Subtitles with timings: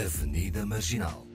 [0.00, 1.30] Avenida Marginal.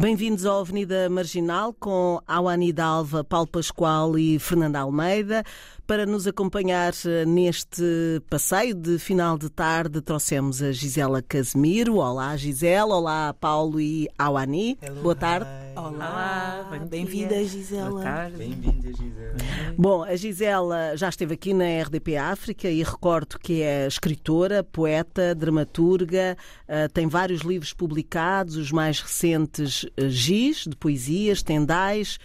[0.00, 5.44] Bem-vindos à Avenida Marginal com Awani Dalva, Paulo Pascoal e Fernanda Almeida.
[5.90, 11.96] Para nos acompanhar eh, neste passeio de final de tarde, trouxemos a Gisela Casemiro.
[11.96, 12.94] Olá, Gisela.
[12.94, 14.78] Olá, Paulo e Awani.
[14.80, 15.48] Hello, Boa tarde.
[15.48, 15.60] hi.
[15.76, 17.42] Olá, bom Bem-vinda.
[17.44, 17.90] Gisela.
[17.90, 18.36] Boa tarde.
[18.36, 19.34] Bem-vinda, Gisela.
[19.76, 25.34] Bom, a Gisela já esteve aqui na RDP África e recordo que é escritora, poeta,
[25.34, 26.36] dramaturga,
[26.68, 32.18] eh, tem vários livros publicados, os mais recentes eh, Giz, de poesias, Tendais,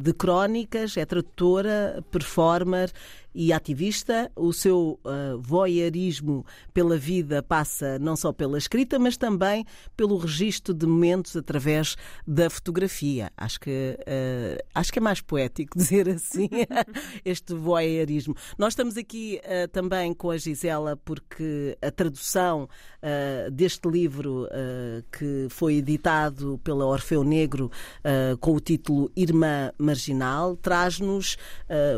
[0.00, 2.92] de crónicas, é tradutora, performer
[3.34, 4.30] e ativista.
[4.36, 10.72] O seu eh, voyeurismo pela vida passa não só pela escrita, mas também pelo registro
[10.72, 13.30] de momentos através da fotografia.
[13.36, 16.48] Acho que, eh, acho que é mais poético dizer assim,
[17.24, 18.36] este voyeurismo.
[18.56, 22.68] Nós estamos aqui eh, também com a Gisela porque a tradução
[23.06, 27.70] eh, deste livro eh, que foi editado pela Orfeu Negro
[28.02, 31.36] eh, com o título Irmã Marginal traz-nos.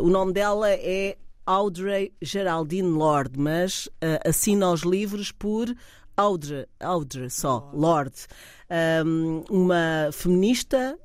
[0.03, 3.89] o nome dela é Audrey Geraldine Lord, mas
[4.25, 5.73] assina os livros por
[6.17, 8.13] Audrey, Audrey só, Lord.
[9.07, 10.99] Um, uma feminista,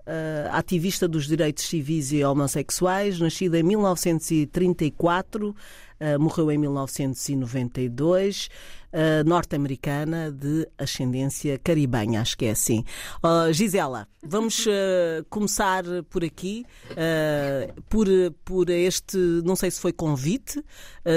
[0.52, 5.56] ativista dos direitos civis e homossexuais, nascida em 1934,
[6.02, 8.50] eh, morreu em 1992,
[8.92, 12.84] eh, norte-americana de ascendência caribenha, acho que é assim.
[13.24, 18.08] Oh, Gisela, vamos eh, começar por aqui, eh, por,
[18.44, 20.64] por este, não sei se foi convite,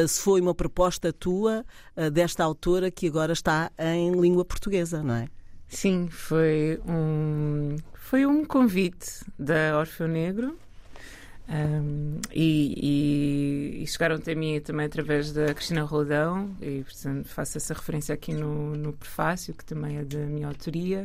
[0.09, 1.65] se foi uma proposta tua
[2.13, 5.29] desta autora que agora está em língua portuguesa, não é?
[5.69, 10.57] Sim, foi um, foi um convite da Orfeu Negro
[11.49, 17.59] um, e, e, e chegaram até mim também através da Cristina Roldão e portanto faço
[17.59, 21.05] essa referência aqui no, no prefácio que também é da minha autoria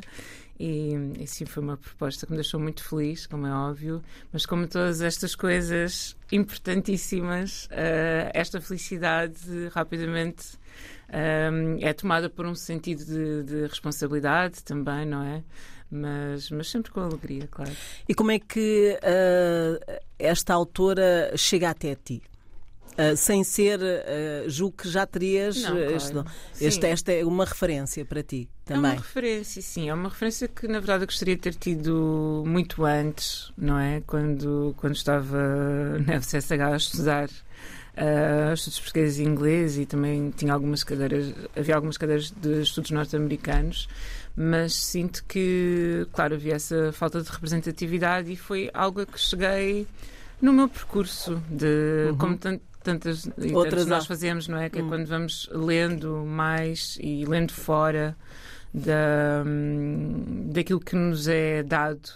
[0.60, 4.02] e, e sim foi uma proposta que me deixou muito feliz, como é óbvio,
[4.32, 9.40] mas como todas estas coisas importantíssimas, eh, esta felicidade
[9.72, 10.60] rapidamente
[11.10, 15.44] um, é tomada por um sentido de, de responsabilidade também, não é?
[15.92, 17.72] Mas, mas sempre com alegria, claro.
[18.08, 22.22] E como é que ah, esta autora chega até ti?
[22.98, 25.62] Ah, sem ser, ah, julgo que já terias.
[25.62, 26.26] Não, claro.
[26.60, 28.98] este- esta é uma referência para ti É uma também.
[29.00, 29.90] referência, sim.
[29.90, 34.02] É uma referência que, na verdade, eu gostaria de ter tido muito antes, não é?
[34.06, 37.30] Quando, quando estava na FCSH a estudar
[38.00, 42.92] uh, estudos portugueses e inglês e também tinha algumas cadeiras, havia algumas cadeiras de estudos
[42.92, 43.88] norte-americanos,
[44.36, 49.86] mas sinto que, claro, havia essa falta de representatividade e foi algo a que cheguei
[50.42, 52.18] no meu percurso de Uhum.
[52.18, 54.70] como tan- tantas Outras nós fazemos, não é?
[54.70, 54.88] Que é Hum.
[54.88, 58.16] quando vamos lendo mais e lendo fora
[58.74, 62.10] da, hum, daquilo que nos é dado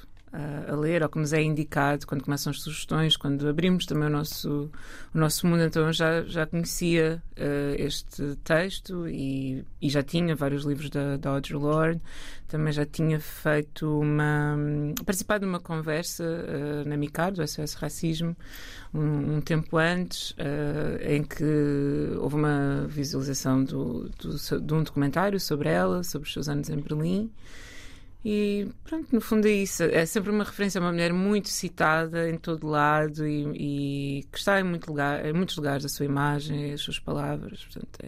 [0.67, 4.11] a ler ou que nos é indicado quando começam as sugestões, quando abrimos também o
[4.11, 4.71] nosso,
[5.13, 5.63] o nosso mundo.
[5.63, 11.17] Então eu já, já conhecia ah, este texto e, e já tinha vários livros da,
[11.17, 12.01] da Audre Lorde.
[12.47, 14.57] Também já tinha feito uma.
[15.05, 18.35] participado de uma conversa ah, na MICAR, do SOS Racismo,
[18.91, 25.39] um, um tempo antes, ah, em que houve uma visualização do, do, de um documentário
[25.39, 27.31] sobre ela, sobre os seus anos em Berlim.
[28.25, 29.84] E pronto, no fundo é isso.
[29.84, 34.38] É sempre uma referência a uma mulher muito citada em todo lado e, e que
[34.38, 37.66] está em, muito lugar, em muitos lugares a sua imagem, as suas palavras.
[37.66, 38.07] Portanto, é,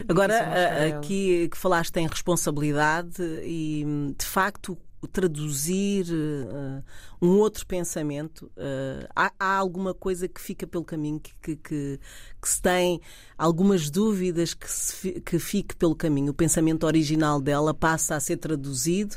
[0.00, 0.98] é Agora, ela.
[0.98, 3.84] aqui que falaste em responsabilidade e,
[4.18, 6.82] de facto, traduzir ah,
[7.22, 12.00] um outro pensamento, ah, há, há alguma coisa que fica pelo caminho, que, que, que,
[12.40, 13.00] que se tem
[13.36, 16.32] algumas dúvidas que, se que fique pelo caminho.
[16.32, 19.16] O pensamento original dela passa a ser traduzido,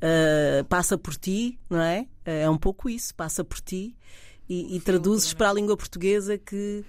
[0.00, 2.06] ah, passa por ti, não é?
[2.24, 3.96] É um pouco isso, passa por ti.
[4.50, 6.84] E, e traduzes para a língua portuguesa que,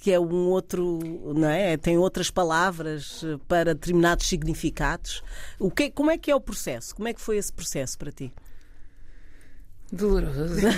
[0.00, 1.00] que é um outro,
[1.34, 1.76] não é?
[1.76, 5.20] Tem outras palavras eh, para determinados significados.
[5.58, 6.94] O que, como é que é o processo?
[6.94, 8.32] Como é que foi esse processo para ti?
[9.92, 10.54] Doloroso.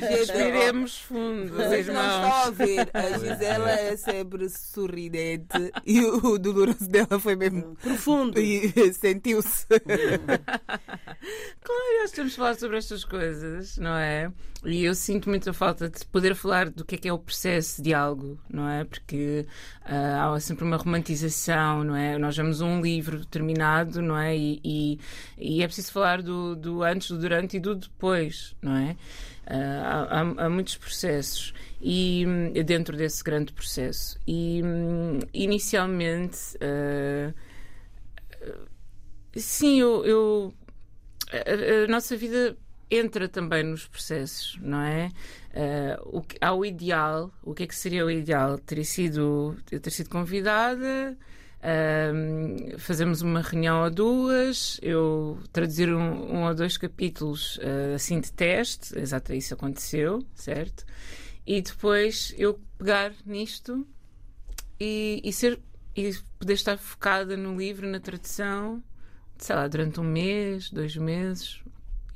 [0.00, 1.52] Respiremos fundo.
[1.52, 2.88] Vocês não estão a ver.
[2.94, 8.40] A Gisela é sempre sorridente e o doloroso dela foi mesmo profundo.
[8.40, 9.66] E sentiu-se.
[11.62, 14.32] Claro, nós temos de falar sobre estas coisas, não é?
[14.64, 17.82] E eu sinto muita falta de poder falar do que é que é o processo
[17.82, 18.84] de algo, não é?
[18.84, 19.46] Porque
[19.86, 22.18] uh, há sempre uma romantização, não é?
[22.18, 24.36] Nós vemos um livro terminado, não é?
[24.36, 25.00] E, e,
[25.38, 28.96] e é preciso falar do, do, antes, do durante e do depois, não é?
[29.46, 32.24] Uh, há, há, há, muitos processos e
[32.64, 34.18] dentro desse grande processo.
[34.26, 34.62] E
[35.32, 37.34] inicialmente, uh,
[39.34, 40.54] sim, eu, eu
[41.32, 42.56] a, a nossa vida
[42.90, 45.10] entra também nos processos, não é?
[45.54, 48.58] Uh, o, há o ideal, o que é que seria o ideal?
[48.58, 51.16] Teria sido ter sido convidada,
[52.78, 58.32] fazemos uma reunião ou duas, eu traduzir um, um ou dois capítulos uh, assim de
[58.32, 60.84] teste, exato, isso aconteceu, certo?
[61.46, 63.86] E depois eu pegar nisto
[64.78, 65.60] e, e ser
[65.96, 68.82] e poder estar focada no livro, na tradução,
[69.36, 71.60] sei lá, durante um mês, dois meses,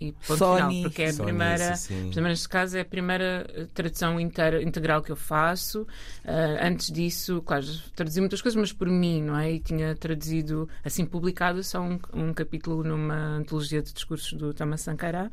[0.01, 3.67] e ponto final, porque é a Só primeira, nisso, neste caso é a primeira eh,
[3.73, 5.83] tradução inteira, integral que eu faço.
[6.25, 7.65] Uh, antes disso, claro,
[7.95, 9.53] traduzi muitas coisas, mas por mim, não é?
[9.53, 14.81] E tinha traduzido, assim, publicado só um, um capítulo numa antologia de discursos do Thomas
[14.81, 15.31] Sankara,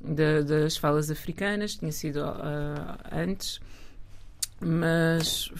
[0.00, 3.60] de, das falas africanas, tinha sido uh, antes,
[4.60, 5.50] mas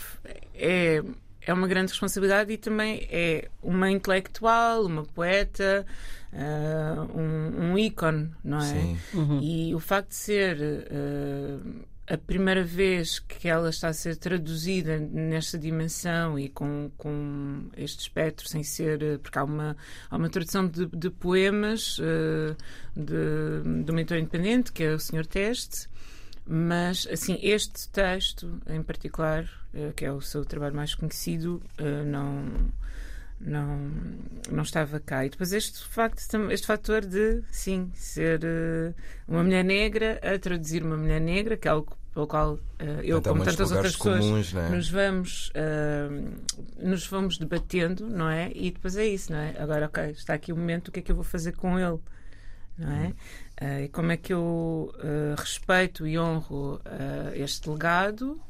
[0.55, 1.03] é
[1.47, 5.87] é uma grande responsabilidade e também é uma intelectual, uma poeta,
[6.35, 8.63] uh, um, um ícone, não é?
[8.63, 8.99] Sim.
[9.15, 9.41] Uhum.
[9.41, 14.99] E o facto de ser uh, a primeira vez que ela está a ser traduzida
[14.99, 19.19] nesta dimensão e com, com este espectro, sem ser.
[19.21, 19.77] Porque há uma,
[20.11, 22.55] há uma tradução de, de poemas uh,
[22.95, 25.89] de, de uma editora independente, que é o Senhor Teste.
[26.47, 32.05] Mas, assim, este texto em particular, uh, que é o seu trabalho mais conhecido, uh,
[32.05, 32.71] não,
[33.45, 33.91] não,
[34.51, 35.25] não estava cá.
[35.25, 36.21] E depois este facto,
[36.51, 38.95] este fator de, sim, ser uh,
[39.29, 42.59] uma mulher negra a traduzir uma mulher negra, que é algo pelo qual
[43.03, 44.69] eu, como tantas outras pessoas, é?
[44.69, 45.53] nos vamos
[46.81, 48.53] nos vamos debatendo, não é?
[48.55, 49.53] E depois é isso, não é?
[49.59, 51.99] Agora, ok, está aqui o momento, o que é que eu vou fazer com ele?
[52.79, 53.07] Não é?
[53.09, 53.15] Hum.
[53.61, 58.41] Uh, e como é que eu uh, respeito e honro uh, este legado,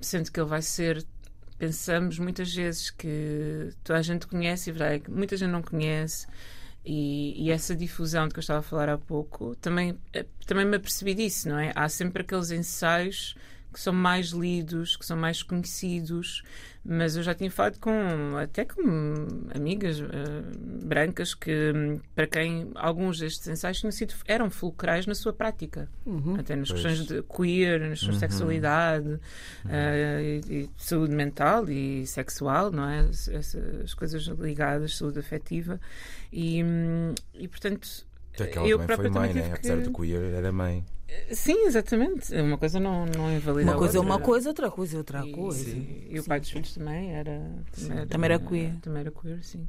[0.00, 1.04] sendo que ele vai ser,
[1.60, 6.26] pensamos muitas vezes que toda a gente conhece e que muita gente não conhece.
[6.82, 9.98] E, e, essa difusão de que eu estava a falar há pouco também,
[10.46, 11.70] também me apercebi disso, não é?
[11.76, 13.36] Há sempre aqueles ensaios
[13.72, 16.42] que são mais lidos, que são mais conhecidos,
[16.84, 18.82] mas eu já tinha falado com até com
[19.54, 20.06] amigas uh,
[20.84, 21.72] brancas que
[22.14, 26.36] para quem alguns destes ensaios tinham sido, eram fulcrais na sua prática, uhum.
[26.36, 26.82] até nas pois.
[26.82, 28.18] questões de queer, na sua uhum.
[28.18, 29.18] sexualidade uhum.
[29.66, 33.00] Uh, e, e, saúde mental e sexual, não é?
[33.10, 35.80] Essas coisas ligadas, saúde afetiva
[36.32, 36.62] e,
[37.34, 37.88] e portanto
[38.66, 39.52] eu própria foi mãe, né?
[39.52, 39.82] Apesar que...
[39.82, 40.84] de queer, era mãe.
[41.32, 42.34] Sim, exatamente.
[42.34, 45.32] Uma coisa não, não invalida Uma coisa é uma coisa, outra coisa é outra e,
[45.32, 45.64] coisa.
[45.64, 46.06] Sim.
[46.08, 47.40] E o pai dos filhos também era.
[47.72, 48.76] Também, era, também era queer.
[48.80, 49.68] Também era queer, sim.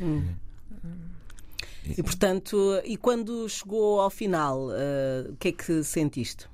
[0.00, 0.24] Hum.
[1.86, 6.48] E portanto, e quando chegou ao final, uh, o que é que sentiste?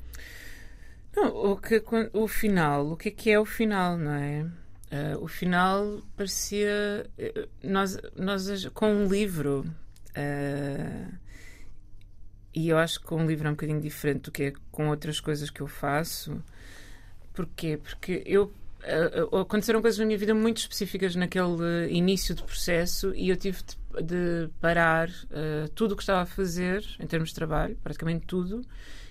[1.17, 1.83] Não, o, que,
[2.13, 4.43] o final, o que é que é o final, não é?
[4.43, 7.07] Uh, o final parecia.
[7.19, 9.65] Uh, nós, nós, com um livro.
[10.11, 11.23] Uh,
[12.55, 15.21] e eu acho que um livro é um bocadinho diferente do que é com outras
[15.21, 16.43] coisas que eu faço.
[17.33, 17.79] Porquê?
[17.83, 18.53] Porque eu
[19.31, 23.59] uh, aconteceram coisas na minha vida muito específicas naquele início de processo e eu tive
[23.63, 28.27] de, de parar uh, tudo o que estava a fazer em termos de trabalho, praticamente
[28.27, 28.63] tudo,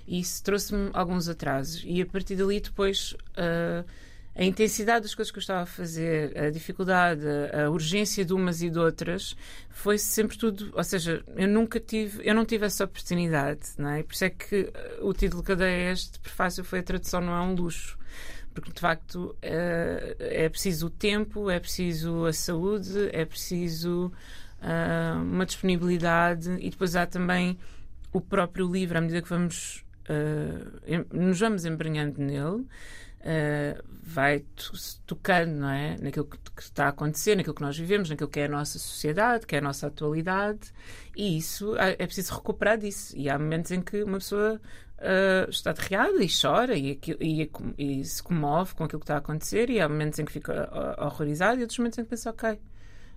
[0.07, 1.83] e isso trouxe-me alguns atrasos.
[1.85, 3.85] E a partir dali depois uh,
[4.33, 7.21] a intensidade das coisas que eu estava a fazer, a dificuldade,
[7.53, 9.35] a urgência de umas e de outras,
[9.69, 10.71] foi sempre tudo.
[10.73, 14.03] Ou seja, eu nunca tive, eu não tive essa oportunidade, não é?
[14.03, 16.83] Por isso é que eh, o título que eu dei a este prefácio foi A
[16.83, 17.97] Tradução Não é um Luxo.
[18.53, 24.11] Porque de facto eh, é preciso o tempo, é preciso a saúde, é preciso
[24.61, 27.57] uh, uma disponibilidade e depois há também
[28.11, 29.85] o próprio livro, à medida que vamos,
[31.13, 32.65] nos vamos embrenhando nele
[33.21, 34.43] uh, vai
[35.05, 35.95] tocando não é?
[36.01, 38.77] naquilo que, que, está a acontecer, naquilo que nós vivemos, naquilo que é a nossa
[38.77, 40.71] sociedade, que é a nossa atualidade,
[41.15, 43.15] e isso é, é preciso recuperar disso.
[43.15, 44.59] E há momentos em que uma pessoa
[44.97, 49.15] uh, está derreada e chora e, e, e, e, se comove com aquilo que está
[49.15, 52.29] a acontecer, e há momentos em que fica horrorizado e outros momentos em que pensa,
[52.29, 52.59] ok.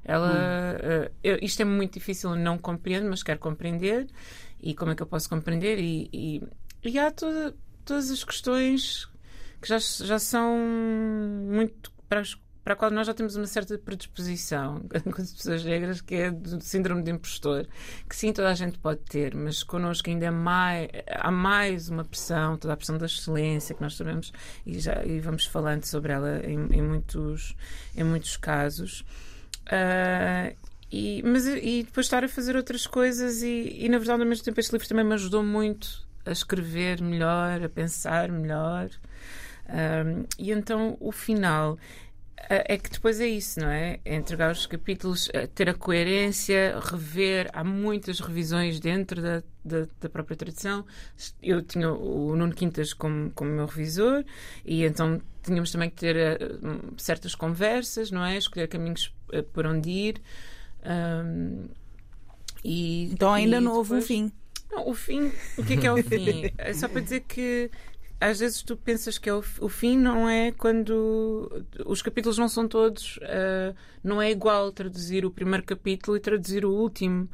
[0.07, 1.07] Ela, hum.
[1.07, 4.07] uh, eu, isto é muito difícil, não compreendo, mas quero compreender.
[4.61, 5.79] E como é que eu posso compreender?
[5.79, 6.43] E, e,
[6.85, 9.09] e há toda, todas as questões
[9.65, 13.77] que já, já são muito para as para a qual nós já temos uma certa
[13.77, 14.81] predisposição
[15.13, 17.69] com as pessoas negras, que é do síndrome de impostor,
[18.09, 22.07] que sim, toda a gente pode ter, mas connosco ainda é mais, há mais uma
[22.07, 24.33] pressão, toda a pressão da excelência que nós sabemos,
[24.65, 27.55] e, já, e vamos falando sobre ela em, em muitos,
[27.95, 29.05] em muitos casos.
[29.67, 30.57] Uh,
[30.91, 34.43] e, mas, e depois estar a fazer outras coisas, e, e na verdade, ao mesmo
[34.43, 38.89] tempo, este livro também me ajudou muito a escrever melhor, a pensar melhor.
[39.69, 41.79] Um, ah, e então o final
[42.49, 44.01] é que depois é isso, não é?
[44.05, 47.49] é entregar os capítulos, ter a coerência, rever.
[47.53, 50.85] Há muitas revisões dentro da, da, da, própria tradição.
[51.43, 54.25] Eu tinha o Nuno Quintas como, como meu revisor
[54.65, 58.37] e então tínhamos também que ter uh, certas conversas, não é?
[58.37, 60.23] Escolher caminhos uh, por onde ir.
[60.85, 61.69] Um,
[62.63, 63.91] e, então ainda e não depois...
[63.91, 64.33] houve um fim.
[64.71, 66.51] Não, o fim, o que é que é o fim?
[66.59, 67.71] É só para dizer que
[68.31, 72.49] às vezes tu pensas que é o, o, fim não é quando os capítulos não
[72.49, 77.29] são todos uh, não é igual traduzir o primeiro capítulo e traduzir o último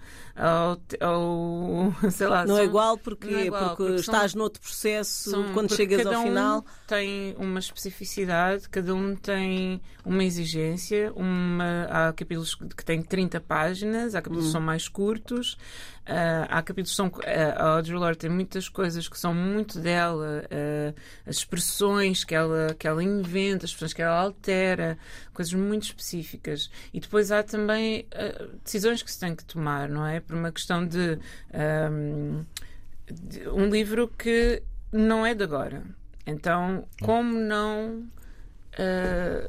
[1.02, 4.32] ou, ou sei lá não é são, é igual porque, é igual, porque, porque estás
[4.32, 9.82] são, noutro processo são, quando chegas ao final um tem uma especificidade cada um tem
[10.04, 14.48] uma exigência uma, há capítulos que têm 30 páginas há capítulos hum.
[14.48, 15.58] que são mais curtos
[16.10, 17.06] Uh, há capítulos que são.
[17.06, 22.34] Uh, a Audre Lorde tem muitas coisas que são muito dela, uh, as expressões que
[22.34, 24.98] ela, que ela inventa, as expressões que ela altera,
[25.32, 26.59] coisas muito específicas.
[26.92, 28.06] E depois há também
[28.64, 30.20] decisões que se tem que tomar, não é?
[30.20, 31.18] Por uma questão de.
[31.90, 32.44] Um,
[33.10, 34.62] de um livro que
[34.92, 35.82] não é de agora.
[36.26, 38.04] Então, como não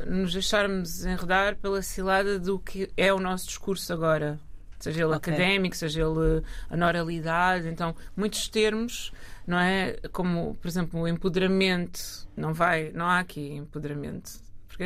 [0.07, 4.39] nos deixarmos enredar pela cilada do que é o nosso discurso agora?
[4.81, 5.33] seja ele okay.
[5.33, 7.67] académico, seja ele a oralidade.
[7.67, 9.11] Então, muitos termos,
[9.45, 9.97] não é?
[10.11, 12.27] Como, por exemplo, o empoderamento.
[12.35, 14.31] Não vai, não há aqui empoderamento.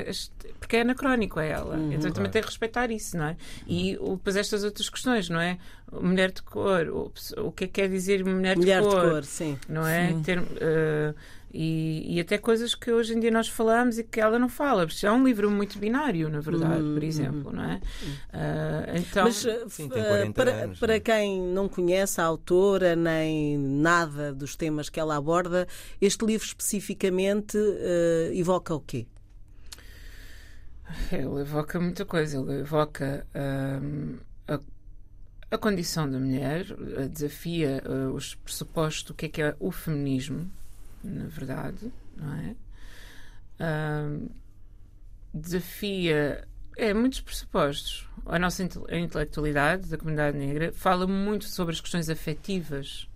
[0.04, 0.12] Porque,
[0.60, 1.76] porque é anacrónico a ela.
[1.76, 3.38] Uhum, então também tem que respeitar isso, não é?
[3.68, 5.58] E depois estas outras questões, não é?
[5.92, 9.10] Mulher de cor, o, o que é que quer dizer mulher, mulher de, cor, de
[9.12, 9.24] cor?
[9.24, 9.58] sim.
[9.70, 10.14] Não é?
[10.24, 11.16] Ter, uh,
[11.58, 14.86] e, e, até coisas que hoje em dia nós falamos e que ela não fala.
[14.86, 17.76] Porque é um livro muito binário, na verdade, por uhum, exemplo, não é?
[17.76, 19.88] Uh, então, Mas uh, Sim,
[20.34, 21.00] para, anos, para é?
[21.00, 25.66] quem não conhece a autora nem nada dos temas que ela aborda,
[26.02, 29.08] este livro especificamente uh, evoca o quê?
[31.12, 32.38] Ele evoca muita coisa.
[32.38, 33.26] Ele evoca
[34.48, 34.60] a,
[35.52, 36.66] a, condição da mulher,
[37.10, 37.82] desafia
[38.14, 40.52] os pressupostos do que é, que é o feminismo
[41.06, 42.56] na verdade, não é?
[43.60, 44.32] Uh,
[45.34, 48.10] desafia é, muitos pressupostos.
[48.26, 53.08] A nossa intelectualidade da comunidade negra fala muito sobre as questões afetivas,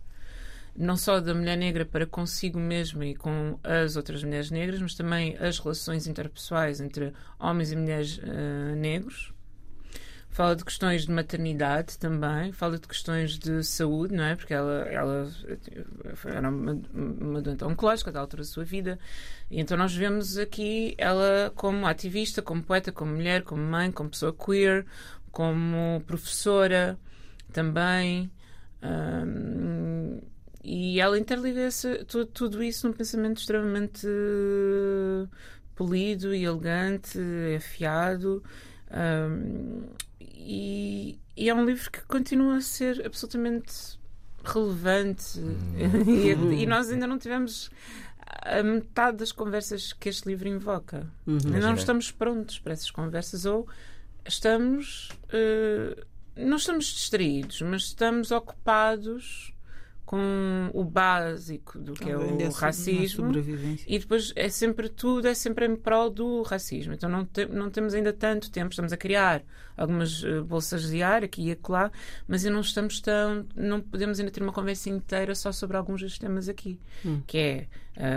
[0.79, 4.95] não só da mulher negra para consigo mesma e com as outras mulheres negras, mas
[4.95, 9.33] também as relações interpessoais entre homens e mulheres uh, negros
[10.39, 14.37] fala de questões de maternidade também, fala de questões de saúde, não é?
[14.37, 15.29] Porque ela, ela
[16.25, 18.97] era uma, uma doente oncológica da altura da sua vida.
[19.51, 24.09] E então nós vemos aqui ela como ativista, como poeta, como mulher, como mãe, como
[24.09, 24.85] pessoa queer,
[25.29, 26.97] como professora
[27.51, 28.31] também.
[28.81, 30.21] Um,
[30.63, 34.07] e ela interliga esse, tudo, tudo, isso num pensamento extremamente
[35.75, 37.17] polido e elegante,
[37.55, 38.43] afiado.
[38.91, 39.83] Um,
[40.19, 43.97] e, e, é um livro que continua a ser absolutamente
[44.43, 45.75] relevante hum.
[46.07, 47.69] e, e, nós ainda não tivemos
[48.41, 51.07] a metade das conversas que este livro invoca.
[51.25, 51.37] Uhum.
[51.45, 53.67] Ainda não estamos prontos para essas conversas ou
[54.25, 59.53] estamos uh, não estamos distraídos, mas estamos ocupados
[60.09, 63.31] com o básico do que é o racismo.
[63.87, 66.93] e depois é sempre tudo, é sempre em prol do racismo.
[66.93, 69.43] Então não, te, não temos ainda tanto tempo, estamos a criar
[69.77, 71.91] algumas uh, bolsas de ar aqui e acolá,
[72.27, 76.01] mas ainda não estamos tão, não podemos ainda ter uma conversa inteira só sobre alguns
[76.01, 77.21] dos temas aqui, hum.
[77.27, 77.67] que é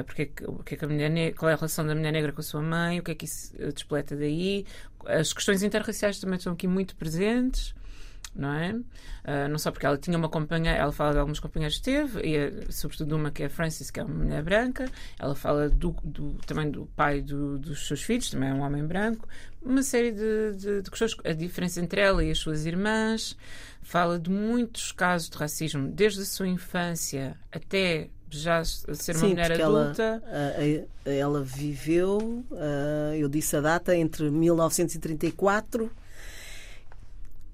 [0.01, 2.33] uh, porque, porque é que a mulher negra, qual é a relação da mulher negra
[2.33, 4.65] com a sua mãe, o que é que isso despleta daí,
[5.05, 7.75] as questões interraciais também estão aqui muito presentes
[8.35, 8.73] não é?
[8.73, 12.21] Uh, não só porque ela tinha uma companheira, ela fala de alguns companheiros que teve,
[12.27, 14.87] e é, sobretudo uma que é Francis, que é uma mulher branca,
[15.19, 18.85] ela fala do, do também do pai do, dos seus filhos, também é um homem
[18.85, 19.29] branco,
[19.61, 23.37] uma série de, de, de, questões, a diferença entre ela e as suas irmãs,
[23.83, 29.29] fala de muitos casos de racismo, desde a sua infância até já ser uma Sim,
[29.29, 30.23] mulher adulta.
[30.27, 32.43] Ela, ela viveu,
[33.15, 35.91] eu disse a data, entre 1934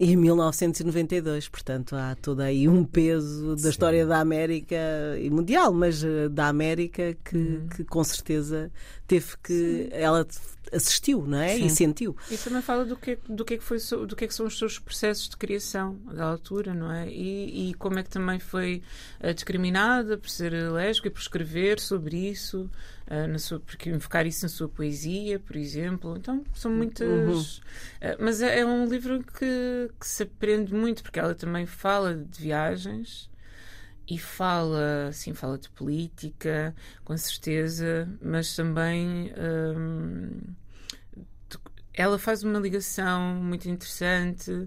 [0.00, 3.68] E em 1992, portanto, há todo aí um peso da Sim.
[3.68, 4.76] história da América
[5.20, 7.68] e mundial, mas eh, da América que, uhum.
[7.68, 8.70] que com certeza
[9.08, 9.52] teve que.
[9.52, 9.88] Sim.
[9.90, 10.24] Ela
[10.72, 11.56] assistiu, não é?
[11.56, 11.66] Sim.
[11.66, 12.16] E sentiu.
[12.30, 14.46] E também fala do que, do que, é que foi, do que, é que são
[14.46, 17.08] os seus processos de criação da altura, não é?
[17.08, 18.82] E, e como é que também foi
[19.20, 22.70] uh, discriminada por ser lésbica e por escrever sobre isso,
[23.10, 26.16] uh, na sua, porque enfocar isso na sua poesia, por exemplo.
[26.16, 27.08] Então, são muitas.
[27.08, 27.40] Uhum.
[27.40, 32.14] Uh, mas é, é, um livro que, que se aprende muito, porque ela também fala
[32.14, 33.28] de viagens
[34.08, 36.74] e fala, sim, fala de política,
[37.04, 39.30] com certeza, mas também
[39.76, 40.30] hum,
[41.92, 44.66] ela faz uma ligação muito interessante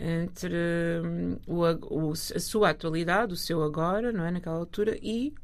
[0.00, 0.54] entre
[1.04, 5.34] hum, o, o, a sua atualidade, o seu agora, não é, naquela altura, e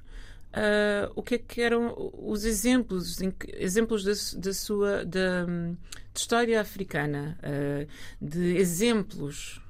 [0.55, 3.19] uh, o que é que eram os exemplos,
[3.49, 5.77] exemplos da, da sua da, hum,
[6.13, 7.87] de história africana, uh,
[8.21, 9.61] de exemplos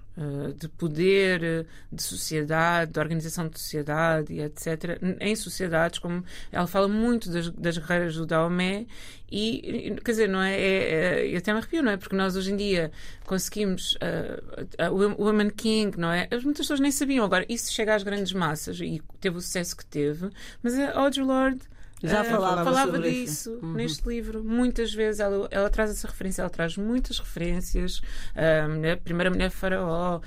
[0.56, 5.00] de poder, de sociedade, de organização de sociedade e etc.
[5.20, 8.86] Em sociedades, como ela fala muito das, das guerreiras do Daomé
[9.30, 11.96] e, quer dizer, não é, é, é até me arrepio, não é?
[11.96, 12.92] Porque nós hoje em dia
[13.26, 16.28] conseguimos uh, uh, o Woman King, não é?
[16.44, 17.24] Muitas pessoas nem sabiam.
[17.24, 20.30] Agora, isso chega às grandes massas e teve o sucesso que teve,
[20.62, 21.62] mas a Audre Lorde
[22.04, 23.72] já uh, falava, falava disso uhum.
[23.72, 24.44] neste livro.
[24.44, 28.00] Muitas vezes ela, ela traz essa referência, ela traz muitas referências.
[28.34, 30.20] A primeira mulher faraó,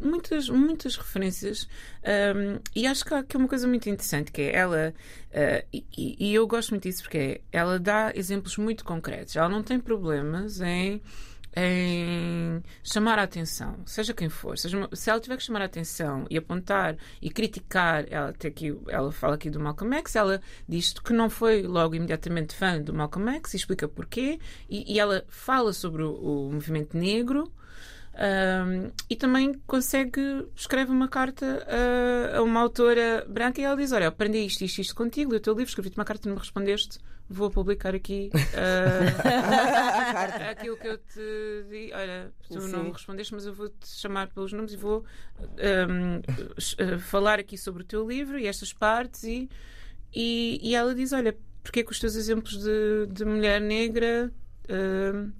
[0.00, 1.68] muitas, muitas referências.
[2.02, 4.94] Um, e acho que há aqui uma coisa muito interessante que é ela,
[5.30, 9.36] uh, e, e eu gosto muito disso porque é, ela dá exemplos muito concretos.
[9.36, 11.00] Ela não tem problemas em
[11.56, 16.26] em chamar a atenção, seja quem for, seja, se ela tiver que chamar a atenção
[16.30, 20.92] e apontar e criticar, ela, tem aqui, ela fala aqui do Malcolm X, ela diz
[20.92, 24.38] que não foi logo imediatamente fã do Malcolm X e explica porquê,
[24.68, 27.50] e, e ela fala sobre o, o movimento negro
[28.12, 33.92] um, e também consegue, escreve uma carta a, a, uma autora branca e ela diz:
[33.92, 36.34] Olha, aprendi isto, isto, isto contigo, li o teu livro, escrevi-te uma carta e não
[36.34, 36.98] me respondeste,
[37.28, 38.38] vou publicar aqui uh,
[40.50, 41.92] aquilo que eu te di.
[41.94, 42.72] Olha, tu Sim.
[42.72, 45.04] não me respondeste, mas eu vou-te chamar pelos nomes e vou
[45.88, 46.20] um,
[46.98, 49.22] falar aqui sobre o teu livro e estas partes.
[49.22, 49.48] E,
[50.12, 54.32] e, e ela diz: Olha, porque é que os teus exemplos de, de mulher negra
[54.64, 55.32] uh,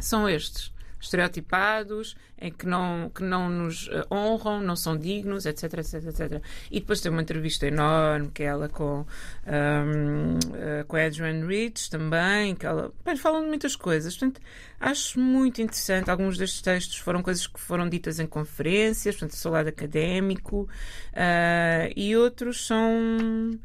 [0.00, 0.72] são estes?
[1.04, 6.42] Estereotipados, em que não, que não nos eh, honram, não são dignos, etc, etc, etc.
[6.70, 11.46] E depois tem uma entrevista enorme que é ela com, um, uh, eh, com Adrian
[11.46, 14.16] Rich também, que ela bem, falam de muitas coisas.
[14.16, 14.40] Portanto,
[14.80, 16.10] acho muito interessante.
[16.10, 20.68] Alguns destes textos foram coisas que foram ditas em conferências, portanto, sou lado académico,
[21.12, 23.58] uh, e outros são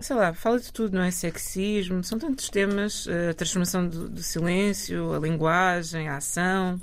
[0.00, 1.10] Sei lá, fala de tudo, não é?
[1.10, 6.80] Sexismo, são tantos temas, uh, a transformação do, do, silêncio, a linguagem, a ação.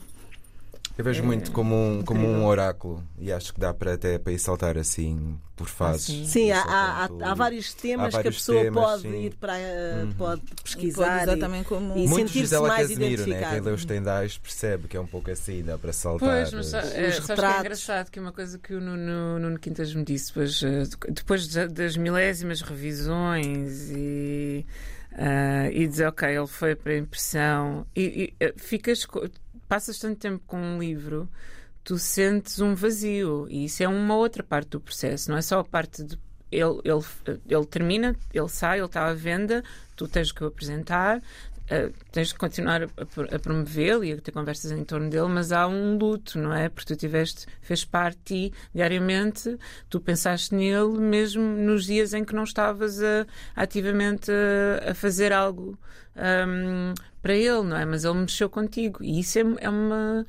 [0.98, 4.18] Eu vejo é, muito como um, como um oráculo e acho que dá para até
[4.18, 6.06] para ir saltar assim por fases.
[6.06, 9.26] sim, sim há, há, há, vários temas há vários que a pessoa temas, pode sim.
[9.26, 10.14] ir para uhum.
[10.14, 11.98] pode pesquisar e, exatamente como...
[11.98, 13.42] e sentir-se mais Casimiro, identificado.
[13.42, 13.52] Né?
[13.52, 16.30] Quem lê os tendais percebe que é um pouco assim, dá para saltar.
[16.30, 19.94] Pois, mas é, sabes que é engraçado que uma coisa que o Nuno, Nuno Quintas
[19.94, 24.66] me disse depois, eh, depois das milésimas revisões e,
[25.12, 29.06] uh, e dizer ok, ele foi para a impressão e, e eh, ficas
[29.68, 31.30] passas tanto tempo com um livro,
[31.84, 33.48] tu sentes um vazio.
[33.50, 36.18] E isso é uma outra parte do processo, não é só a parte de.
[36.52, 39.64] Ele, ele, ele termina, ele sai, ele está à venda,
[39.96, 41.22] tu tens que o apresentar,
[41.66, 45.52] Uh, tens de continuar a, a promovê-lo e a ter conversas em torno dele, mas
[45.52, 46.70] há um luto, não é?
[46.70, 49.58] Porque tu tiveste, fez parte diariamente,
[49.90, 53.26] tu pensaste nele mesmo nos dias em que não estavas a,
[53.56, 55.76] ativamente a, a fazer algo
[56.16, 56.94] um,
[57.26, 57.84] para ele, não é?
[57.86, 60.28] Mas ele mexeu contigo e isso é, é uma.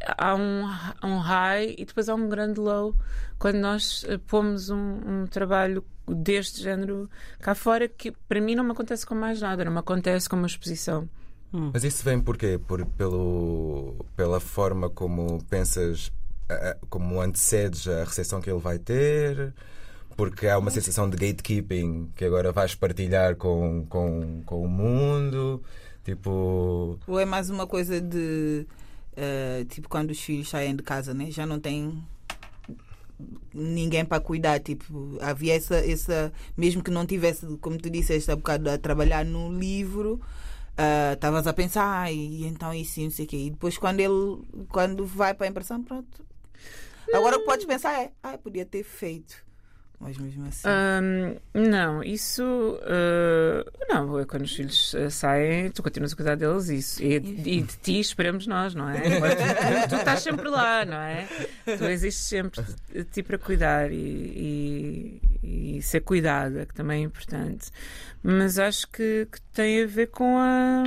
[0.00, 0.62] Há um,
[1.02, 2.94] um high e depois há um grande low
[3.36, 8.62] quando nós uh, pomos um, um trabalho deste género cá fora, que para mim não
[8.62, 11.08] me acontece com mais nada, não me acontece com uma exposição.
[11.52, 11.72] Hum.
[11.74, 12.60] Mas isso vem porquê?
[12.64, 16.12] Por, pelo, pela forma como pensas,
[16.88, 19.52] como antecedes a recepção que ele vai ter?
[20.16, 25.60] Porque há uma sensação de gatekeeping que agora vais partilhar com, com, com o mundo?
[26.06, 27.00] Tipo.
[27.04, 28.64] Ou é mais uma coisa de.
[29.12, 31.32] Uh, tipo, quando os filhos saem de casa, né?
[31.32, 32.00] Já não tem
[33.52, 34.60] ninguém para cuidar.
[34.60, 36.32] Tipo, havia essa, essa.
[36.56, 40.20] Mesmo que não tivesse, como tu disseste há bocado, a trabalhar no livro.
[40.76, 43.36] Ah, estavas uh, a pensar, ah, e então isso, não sei o quê.
[43.38, 46.24] E depois, quando ele quando vai para a impressão, pronto.
[47.12, 49.44] Agora o que podes pensar é, ah, podia ter feito.
[49.98, 50.68] Mas mesmo assim.
[50.68, 52.78] Ahm, não, isso.
[52.82, 57.02] ah, não, é quando os filhos ah, saem, tu continuas a cuidar deles isso.
[57.02, 58.94] E, e de ti esperamos nós, não é?
[59.00, 61.26] Tu, tu estás sempre lá, não é?
[61.78, 67.04] Tu existes sempre de ti para cuidar e, e- e ser cuidada, que também é
[67.06, 67.70] importante.
[68.22, 70.84] Mas acho que, que tem a ver com a.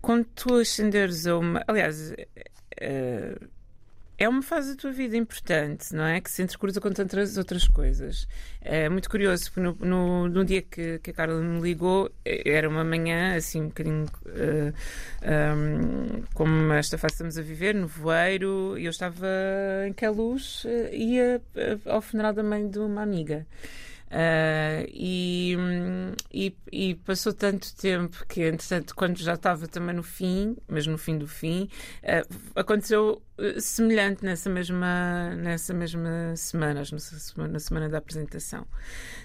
[0.00, 1.62] Quando tu ascenderes a uma.
[1.68, 2.12] Aliás.
[2.80, 3.36] eh,
[4.22, 6.20] é uma fase da tua vida importante, não é?
[6.20, 8.28] Que se entrecruza com tantas outras coisas.
[8.60, 12.42] É muito curioso, porque no, no, no dia que, que a Carla me ligou, eh,
[12.44, 14.72] era uma manhã, assim, um bocadinho eh,
[15.22, 19.26] ahm, como esta fase estamos a viver, no voeiro, e eu estava
[19.88, 23.44] em Queluz, eh, ia eh, ao funeral da mãe de uma amiga.
[24.14, 25.56] Ah, e,
[26.30, 30.98] e, e passou tanto tempo que, entretanto, quando já estava também no fim, mas no
[30.98, 31.66] fim do fim,
[32.04, 32.22] ah,
[32.54, 36.82] aconteceu eh, semelhante nessa mesma, nessa mesma semana,
[37.48, 38.66] na semana da apresentação.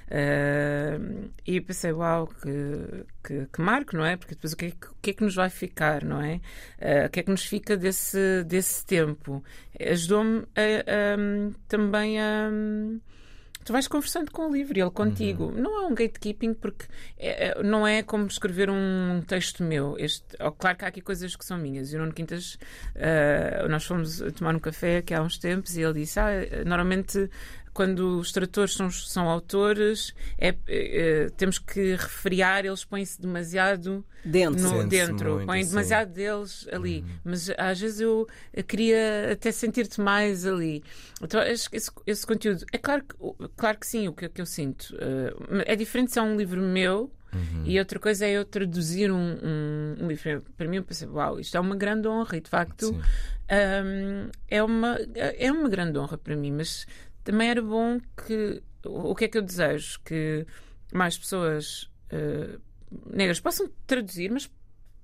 [0.10, 0.98] Ah,
[1.46, 4.16] e pensei, uau, que, que, que marco, não é?
[4.16, 6.40] Porque depois o que é que, o que, é que nos vai ficar, não é?
[6.80, 9.44] Ah, o que é que nos fica desse, desse tempo?
[9.80, 10.48] Ajudou-me
[11.68, 12.50] também a.
[13.68, 15.52] Tu vais conversando com o livro e ele contigo.
[15.52, 16.86] Não é um gatekeeping porque
[17.18, 19.98] é- é- não é como escrever um texto meu.
[20.00, 21.92] Este, oh, claro que há aqui coisas que são minhas.
[21.92, 22.58] E o Nuno Quintas,
[22.96, 26.30] ah, nós fomos tomar um café aqui há uns tempos e ele disse: ah,
[26.66, 27.30] normalmente
[27.78, 34.60] quando os tradutores são, são autores, é, é, temos que refriar, eles põem-se demasiado Dentro.
[34.68, 35.70] no, dentro, muito, põem sim.
[35.70, 37.06] demasiado deles ali.
[37.24, 38.28] Mas às vezes eu
[38.68, 40.84] queria até sentir-te mais ali.
[41.22, 42.66] Então, acho que esse, esse conteúdo.
[42.74, 43.16] É claro que,
[43.56, 44.96] claro que sim, o que, que eu sinto.
[45.00, 47.12] eh, é diferente se é um livro meu.
[47.66, 50.44] E outra coisa é eu traduzir um, um- um livro.
[50.58, 54.64] Para mim, eu pensei, uau, isto é uma grande honra e de facto hum, é,
[54.64, 56.88] uma, é uma grande honra para mim, mas
[57.28, 58.64] também era bom que.
[58.86, 60.00] O que é que eu desejo?
[60.06, 60.46] Que
[60.94, 62.58] mais pessoas eh,
[63.12, 64.50] negras possam traduzir, mas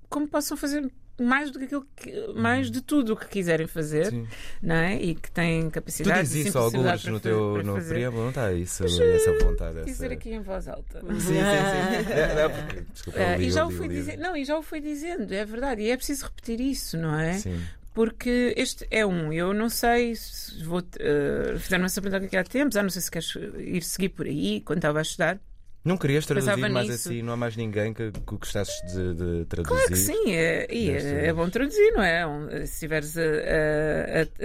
[0.08, 4.06] como possam fazer mais do que aquilo que, mais de tudo o que quiserem fazer,
[4.06, 4.26] Sim.
[4.62, 4.96] não é?
[4.96, 8.52] E que têm Tu capacidade dizes e isso alguns no teu no preâmbulo, não está
[8.54, 9.78] isso, essa vontade.
[9.80, 9.84] Essa...
[9.84, 11.00] Dizer aqui em voz alta.
[11.00, 12.12] Sim, sim, sim.
[12.12, 13.94] É, não, desculpa, eu Ah, li, e já eu o li, fui li.
[13.96, 17.18] dizendo, não, e já o fui dizendo, é verdade, e é preciso repetir isso, não
[17.20, 17.34] é?
[17.34, 17.60] Sim.
[17.94, 20.80] Porque este é um, eu não sei se vou.
[20.80, 24.26] Uh, Fizeram essa pergunta aqui há tempos, ah, não sei se queres ir seguir por
[24.26, 25.40] aí, quando estava a estudar.
[25.84, 27.08] Não querias traduzir Pensava mais nisso.
[27.08, 27.20] assim?
[27.22, 29.76] Não há mais ninguém que, que gostasses de, de traduzir?
[29.76, 32.26] Claro que sim, é, e é, é bom traduzir, não é?
[32.26, 33.22] Um, Se estiveres a-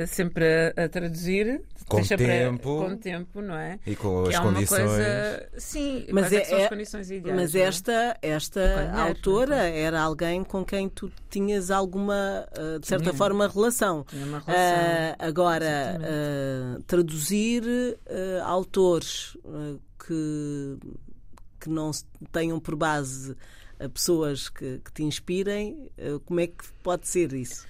[0.04, 2.84] a- sempre a, a traduzir, Com tempo.
[2.84, 3.80] com tempo, não é?
[3.88, 4.82] E com Que as é condições.
[4.90, 5.50] coisa.
[5.58, 7.36] Sim, Mas é, é- que são as é- condições ideais.
[7.40, 7.60] Mas é?
[7.62, 13.14] esta, esta autora era alguém com quem tu tinhas alguma, ah, de certa Tinha.
[13.16, 14.04] forma, relação.
[14.10, 14.78] Tinha uma relação.
[14.78, 17.64] Ah, agora, ah, traduzir
[18.10, 19.38] ah, autores
[20.06, 20.78] que,
[21.60, 21.92] que não
[22.32, 23.36] tenham por base
[23.80, 27.68] ah, pessoas que, que te inspirem, ah, como é que pode ser isso?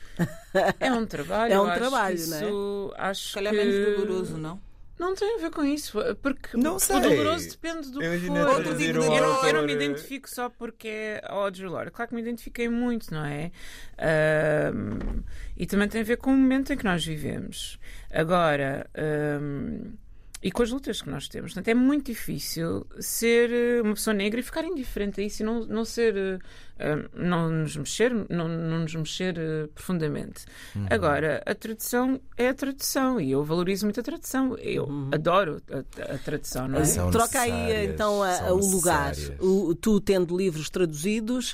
[0.79, 1.53] É um trabalho.
[1.53, 2.39] É um eu acho trabalho, que não é?
[2.41, 3.59] isso, Acho Se calhar que...
[3.63, 4.69] menos doloroso, não?
[4.99, 6.99] Não tem a ver com isso, porque Não o sei.
[6.99, 8.37] doloroso depende do que for.
[8.37, 11.89] eu, um não, eu não me identifico só porque é Audre Lorde.
[11.91, 13.49] Claro que me identifiquei muito, não é?
[13.97, 15.23] Ahm,
[15.55, 17.79] e também tem a ver com o momento em que nós vivemos.
[18.11, 19.93] Agora, ahm,
[20.41, 21.51] e com as lutas que nós temos.
[21.53, 25.45] Portanto, é muito difícil ser eh, uma pessoa negra e ficar indiferente a isso e
[25.45, 26.15] não, não ser.
[26.15, 26.39] eh,
[26.79, 29.35] eh, não nos mexer, não, não nos mexer
[29.75, 30.45] profundamente.
[30.73, 30.85] Uhum.
[30.89, 34.55] Agora, a tradução é a tradução e eu valorizo muito a tradução.
[34.59, 36.85] Eu adoro a, a tradução, não é?
[36.85, 39.13] São Troca aí então a- o lugar.
[39.41, 41.53] O- tu tendo livros traduzidos,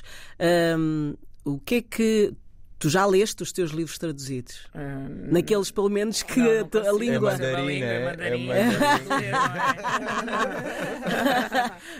[0.78, 2.34] hum, o que é que.
[2.78, 4.68] Tu já leste os teus livros traduzidos?
[4.74, 6.98] Ah, Naqueles, pelo menos, que não, a, não a consigo.
[6.98, 7.32] língua.
[7.32, 8.04] É mandarim, língua, é?
[8.04, 8.50] mandarim.
[8.50, 9.32] É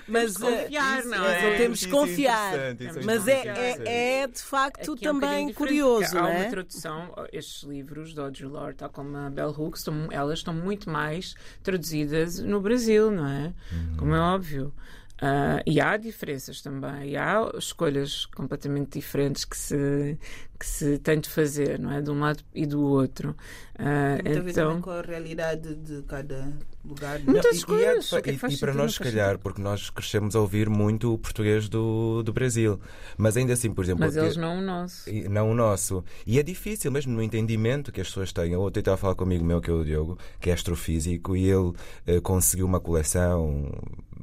[0.06, 1.56] Mas Temos de confiar, eh, não isso, é?
[1.56, 2.54] Temos é confiar.
[2.58, 6.40] é Mas é, é, é, de facto Aqui é um também diferente, curioso, Há é?
[6.42, 10.52] uma tradução, estes livros de Audre Lorde, tal como a Bell Hooks, estão, elas estão
[10.54, 13.54] muito mais traduzidas no Brasil, não é?
[13.96, 14.72] Como é óbvio.
[15.18, 20.18] Ah, e há diferenças também, e há escolhas completamente diferentes que se,
[20.58, 22.02] que se tem de fazer, não é?
[22.02, 23.34] De um lado e do outro.
[23.78, 26.52] Ah, Tem muito a ver então, com a realidade de cada
[26.84, 27.18] lugar.
[27.20, 27.32] não?
[27.32, 30.36] Muitas E- e, é é e- e para nós, não se calhar, porque nós crescemos
[30.36, 32.78] a ouvir muito o português do, do Brasil.
[33.16, 34.04] Mas ainda assim, por exemplo.
[34.04, 35.08] mas que- eles não o nosso.
[35.08, 36.04] E não o nosso.
[36.26, 38.52] E é difícil, mesmo no entendimento que as pessoas têm.
[38.52, 40.52] Eu ontem estava a falar com um amigo meu, que é o Diogo, que é
[40.52, 41.72] astrofísico, e ele
[42.06, 43.72] eh, conseguiu uma coleção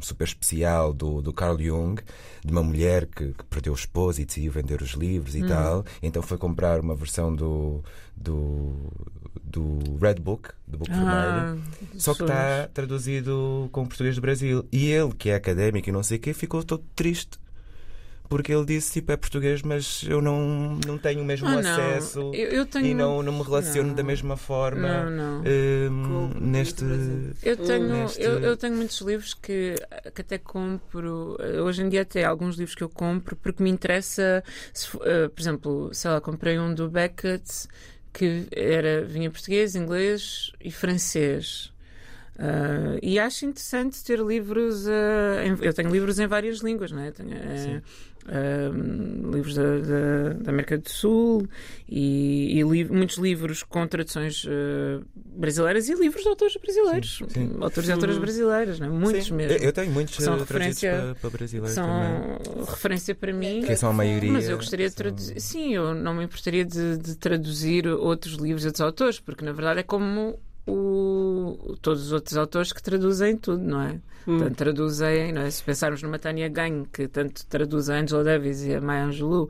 [0.02, 2.02] super especial do, do Carl Jung,
[2.44, 5.86] de uma mulher que, que perdeu o esposo e decidiu vender os livros e tal.
[6.02, 7.84] Então foi comprar uma versão do,
[8.16, 8.74] do,
[9.44, 11.64] do Red Book, do Book Ah, Vermelho.
[11.98, 14.66] Só que está traduzido com português do Brasil.
[14.72, 17.43] E ele, que é académico e não sei o quê, ficou todo triste.
[18.30, 22.32] Porque ele disse, tipo, é português, mas eu não, não tenho o mesmo Ah, acesso
[22.34, 22.88] Eu, eu tenho...
[22.88, 23.96] e não, não me relaciono Não.
[23.96, 25.44] da mesma forma Não, não.
[25.92, 26.84] hum, Com o neste.
[27.44, 29.76] Eu tenho, Neste- eu, eu tenho muitos livros que,
[30.16, 31.38] que até compro.
[31.40, 34.44] eh, Hoje em dia, até alguns livros que eu compro porque me interessa.
[34.74, 37.68] se eh, por exemplo, sei lá, comprei um do Beckett
[38.12, 41.72] que era, vinha português, inglês e francês.
[42.40, 44.88] Ah, e acho interessante ter livros.
[44.88, 47.12] ah, em- eu tenho livros em várias línguas, não é?
[47.12, 47.82] Tenho, eh,
[48.28, 48.70] ah,
[49.36, 51.48] livros da, da, da América do Sul
[51.90, 57.18] e, e li- muitos livros com traduções ah, brasileiras e livros de autores brasileiros.
[57.18, 57.58] Sim, sim.
[57.62, 58.90] Autores e autoras brasileiras, não é?
[58.90, 59.58] Muitos Sim, mesmo.
[59.64, 62.66] Eu, tenho muitos Que são referência- para, para brasileiro são também.
[62.66, 63.62] referência para mim.
[63.66, 64.32] Que são a maioria.
[64.32, 65.40] Mas eu gostaria de traduzir.
[65.42, 69.52] Sim, eu não me importaria de, de traduzir outros livros de outros autores, porque na
[69.52, 74.00] verdade é como o, todos os outros autores que traduzem tudo, não é?
[74.26, 75.52] Portanto, traduzem, não é?
[75.52, 79.50] se pensarmos numa Tânia Ganho, que tanto traduz a Angela Davis e a Maya Angelou,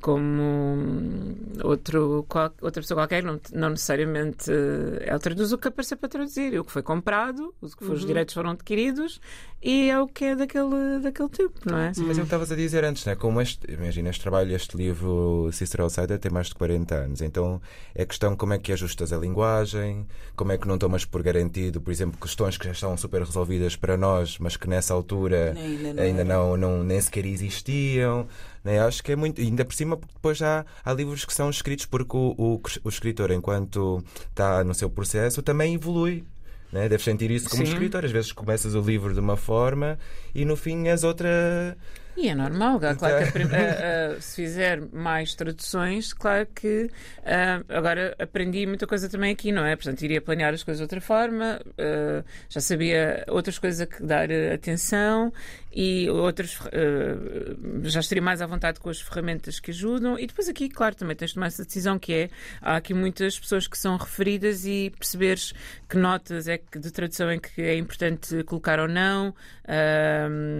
[0.00, 4.50] como hum, outro, qual- outra pessoa qualquer, não, não necessariamente.
[4.50, 8.04] eh, Ela traduz o que apareceu para traduzir, o que foi comprado, os, que os
[8.06, 9.20] direitos foram adquiridos
[9.62, 11.92] e é o que é daquele, daquele tempo, não é?
[11.92, 13.14] Sim, mas é o que estavas a dizer antes, né?
[13.14, 17.60] como este, imagina, este trabalho, este livro Sister Outsider tem mais de 40 anos, então
[17.94, 21.78] é questão como é que ajustas a linguagem, como é que não tomas por garantido,
[21.80, 25.94] por exemplo, questões que já estão super resolvidas para nós, mas que nessa altura Ainda
[25.94, 28.26] não ainda não, não nem sequer existiam.
[28.64, 28.80] Né?
[28.80, 29.40] Acho que é muito.
[29.40, 32.88] Ainda por cima, porque depois já há livros que são escritos porque o, o, o
[32.88, 36.24] escritor, enquanto está no seu processo, também evolui.
[36.72, 36.88] Né?
[36.88, 37.72] Deves sentir isso como Sim.
[37.72, 38.04] escritor.
[38.04, 39.98] Às vezes começas o livro de uma forma
[40.34, 41.76] e no fim és outra.
[42.16, 46.46] E é normal, claro que a Então- prim- a- a- se fizer mais traduções, claro
[46.54, 46.90] que
[47.24, 49.74] ah, agora aprendi muita coisa também aqui, não é?
[49.76, 54.02] Portanto, iria planear as coisas de outra forma, ah, já sabia outras coisas a que
[54.02, 55.32] dar atenção
[55.72, 60.18] e outras ah, já estaria mais à vontade com as ferramentas que ajudam.
[60.18, 63.38] E depois aqui, claro, também tens de tomar essa decisão que é há aqui muitas
[63.38, 65.54] pessoas que são referidas e perceberes
[65.88, 69.28] que notas é que de tradução é que é importante colocar ou não,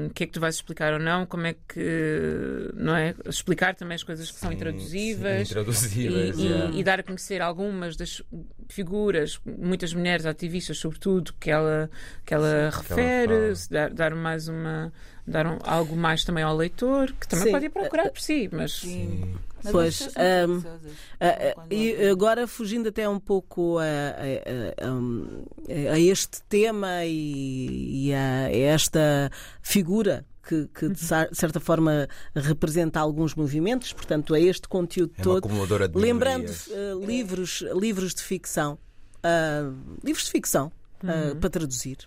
[0.09, 3.14] o que é que tu vais explicar ou não, como é que não é?
[3.26, 5.48] Explicar também as coisas que são Sim, intraduzíveis.
[5.48, 6.74] sim, intraduzíveis, E, e- yeah.
[6.76, 8.22] e dar a conhecer algumas das
[8.68, 11.90] figuras, muitas mulheres ativistas, sobretudo, que ela,
[12.24, 14.92] que ela Sim, que ela refere, dar, dar mais uma.
[15.26, 17.53] dar um- algo mais também ao leitor, que também Sim.
[17.53, 18.72] pode ir procurar por si, mas.
[18.72, 19.35] Sim.
[19.62, 20.12] Mas Pois, são
[21.20, 25.44] ah, Quando e agora, fugindo até um pouco a, a- a- um,
[25.92, 32.99] a este tema e, e a esta figura que, que, de cer- certa forma representa
[32.99, 35.39] alguns movimentos, portanto, a este conteúdo É uma todo.
[35.47, 38.79] acumuladora de Lembrando ah, livros, livros de ficção,
[39.23, 39.71] ah,
[40.03, 40.73] livros de ficção.
[41.05, 41.99] ah, para traduzir.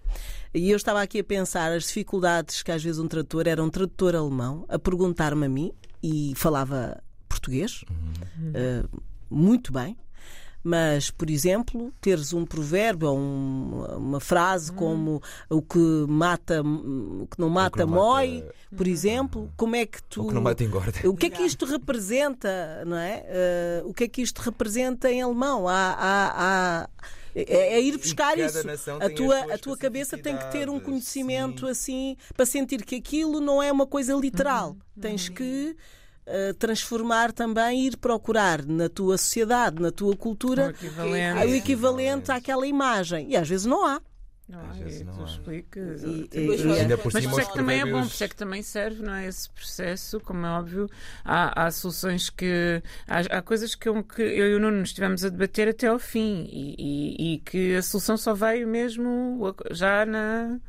[0.53, 3.69] E eu estava aqui a pensar as dificuldades que às vezes um tradutor era um
[3.69, 5.71] tradutor alemão a perguntar-me a mim
[6.03, 7.84] e falava português
[8.53, 8.88] ah,
[9.29, 9.97] muito bem.
[10.63, 17.28] Mas, por exemplo, teres um provérbio ou um- uma frase como o que mata, o
[17.30, 18.45] que não mata, não mata- mói,
[18.76, 20.93] por exemplo, como é que tu O que não mata engorda.
[21.10, 23.23] o que é que isto representa, não é?
[23.28, 25.67] Eh, o que é que isto representa em alemão?
[25.67, 26.89] Há, há- há-
[27.36, 28.60] é, é ir buscar isso.
[29.02, 31.71] A tua, a tua cabeça tem que ter um conhecimento sim.
[31.71, 34.78] assim para sentir que aquilo não é uma coisa literal.
[35.02, 35.76] Tens que
[36.59, 41.45] transformar também, ir procurar na tua sociedade, na tua O cultura, equivalente.
[41.47, 43.29] o equivalente àquela imagem.
[43.31, 44.01] E às vezes não há.
[44.47, 45.25] Não, Às é, vezes não tu há.
[45.25, 46.03] explicas.
[46.03, 48.23] E- e- Ainda por Mas cima por isso é que também é bom, por isso
[48.23, 49.25] é que também serve, não é?
[49.25, 50.89] Esse processo, como é óbvio,
[51.23, 52.83] há, há soluções que.
[53.07, 55.97] Há, há coisas que eu, que eu e o Nuno estivemos a debater até ao
[55.97, 60.59] fim e, e- e que a solução só veio mesmo já na.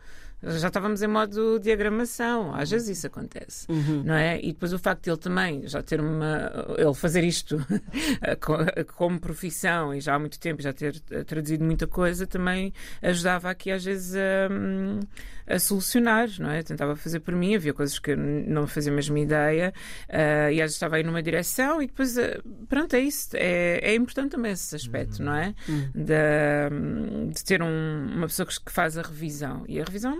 [0.58, 3.66] Já estávamos em modo diagramação, às vezes isso acontece,
[4.04, 4.38] não é?
[4.40, 6.50] E depois o facto de ele também já ter uma.
[6.76, 7.56] ele fazer isto
[8.40, 8.58] co-
[8.96, 13.70] como profissão e já há muito tempo, já ter traduzido muita coisa, também ajudava aqui
[13.70, 16.62] às vezes a, a solucionar, não é?
[16.62, 19.72] Tentava fazer por mim, havia coisas que eu não fazia a mesma ideia
[20.08, 23.30] eh, e às vezes estava aí numa direção e depois, eh, pronto, é isso.
[23.34, 25.54] É, é importante também esse aspecto, não é?
[25.94, 29.64] De, de ter um- uma pessoa que faz a revisão.
[29.68, 30.16] E a revisão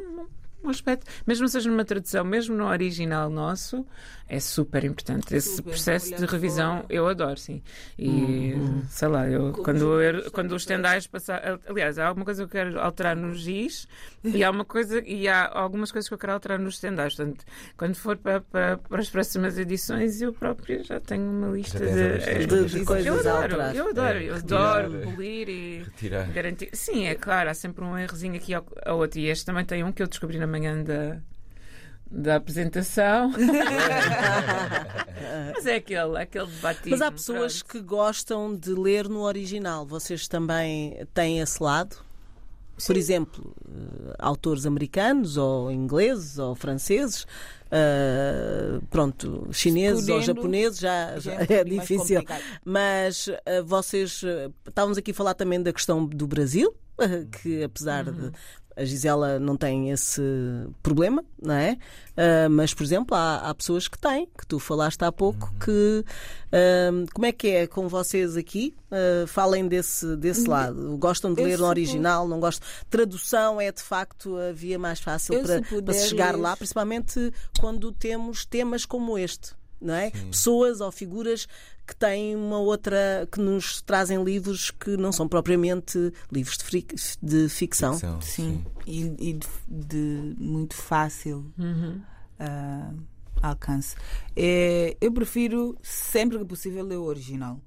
[0.64, 3.87] um aspecto, mesmo seja numa tradução, mesmo no original nosso,
[4.29, 5.35] é super importante.
[5.35, 6.87] Esse Super, processo de revisão fora.
[6.89, 7.63] eu adoro, sim.
[7.99, 8.55] E
[8.89, 11.61] sei lá, eu Como quando, eu, quando os tendais passar.
[11.69, 13.87] Aliás, há alguma coisa que eu quero alterar no giz
[14.25, 17.15] e há uma coisa e há algumas coisas que eu quero alterar nos tendais.
[17.15, 17.45] Portanto,
[17.77, 22.47] quando for para, para, para as próximas edições, eu própria já tenho uma lista de,
[22.47, 26.33] de- de de coisas eu adoro, eu adoro, É, eu adoro polir e Retirar.
[26.33, 26.71] garantir.
[26.73, 29.19] Sim, é claro, há sempre um errozinho aqui ao, ao outro.
[29.21, 31.19] E este também tem um que eu descobri na manhã da,
[32.11, 33.33] da apresentação.
[35.55, 36.90] Mas é aquele, aquele batismo.
[36.90, 37.73] Mas há pessoas pronto.
[37.73, 39.87] que gostam de ler no original.
[39.87, 41.97] Vocês também têm esse lado?
[42.87, 47.25] Por exemplo, eh, autores americanos, ou ingleses, ou franceses,
[47.71, 52.23] eh, pronto, chineses ou Podendo, japoneses, já, já é mais difícil.
[52.64, 54.23] Mas eh, vocês.
[54.25, 56.75] eh, estávamos aqui a falar também da questão do Brasil,
[57.43, 58.33] que apesar de.
[58.77, 60.21] A Gisela não tem esse
[60.83, 61.77] problema, não é?
[62.17, 66.05] Ah, mas, por exemplo, há, há pessoas que têm, que tu falaste há pouco, que.
[66.53, 68.75] ah, como é que é com vocês aqui?
[68.91, 70.97] Ah, falem desse, desse lado.
[70.99, 72.27] Gostam de Eu ler no original?
[72.29, 72.67] Não gostam?
[72.91, 76.41] Tradução é de facto a via mais fácil Eu, para, se para se chegar ler-
[76.43, 79.53] lá, principalmente quando temos temas como este.
[79.85, 80.11] Não é?
[80.11, 81.47] Pessoas ou figuras
[81.87, 86.94] que têm uma outra que nos trazem livros que não são propriamente livros de, fric-
[87.23, 87.92] de ficção.
[87.92, 92.01] Ficção, Sim, e, e de, de muito fácil Uhum.
[92.38, 92.92] ah,
[93.42, 93.94] alcance.
[94.35, 97.61] É, eu prefiro, sempre que possível, ler o original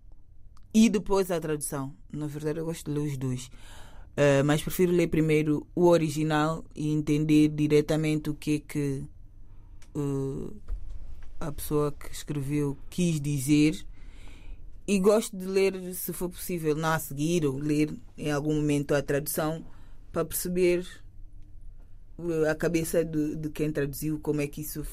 [0.74, 1.94] e depois a tradução.
[2.12, 3.52] Na verdade, eu gosto de ler os dois.
[4.18, 9.04] Ah, mas prefiro ler primeiro o original e entender diretamente o que é que
[9.96, 10.52] ah,
[11.40, 13.86] a pessoa que escreveu quis dizer.
[14.88, 18.96] E gosto de ler, se for possível, não a seguir, ou ler em algum momento
[18.96, 19.66] a tradução
[20.12, 20.88] para perceber
[22.18, 24.84] uh, a cabeça de, de quem traduziu, como é que isso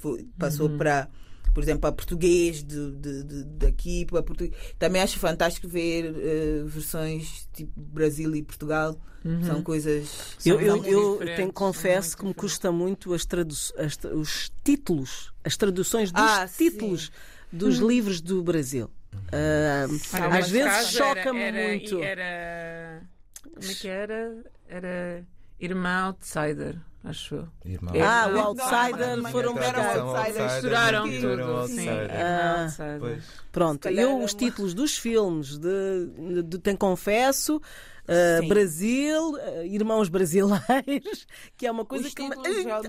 [0.00, 1.08] foi- passou para,
[1.54, 4.54] por exemplo, para português de, de, de- daqui para português.
[4.78, 8.98] Também acho fantástico ver uh, versões tipo Brasil e Portugal.
[9.46, 10.36] São coisas.
[10.44, 14.52] Eu, eu, muito eu tenho, confesso muito que me custa muito as tradu as os
[14.62, 16.68] títulos, as traduções dos Ah, sim.
[16.70, 17.10] títulos
[17.50, 18.90] dos livros do Brasil.
[19.32, 22.02] Olha, às vezes choca-me era- era- muito.
[22.02, 23.02] Era.
[23.54, 24.44] Como é que era?
[24.68, 25.26] Era
[25.64, 27.48] Irmã Outsider, acho eu.
[27.64, 27.92] Irmão.
[28.02, 30.44] Ah, o Outsider não, foram buscar.
[30.54, 31.68] Misturaram tudo.
[31.68, 32.66] Sim, Ah.
[32.68, 33.18] Irmã.
[33.52, 37.60] Pronto, eu os uma- títulos dos filmes de, de, Tem Confesso,
[38.40, 38.48] Sim.
[38.48, 42.22] Brasil, ah, Irmãos Brasileiros, que é uma coisa Os que.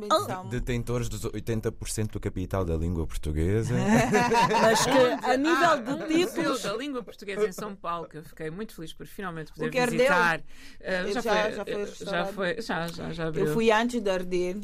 [0.10, 0.50] Ah, são.
[0.50, 3.74] Detentores dos 80% do capital da língua portuguesa.
[4.62, 6.62] Mas que a nível Ah, de títulos.
[6.64, 9.72] da língua portuguesa em São Paulo, que eu fiquei muito feliz por finalmente poder O
[9.72, 9.98] que ardeu?
[10.00, 10.42] visitar.
[10.84, 13.46] Ah, Já- já, já foi, já foi, já, já, já abriu.
[13.48, 14.58] Eu fui antes de arder.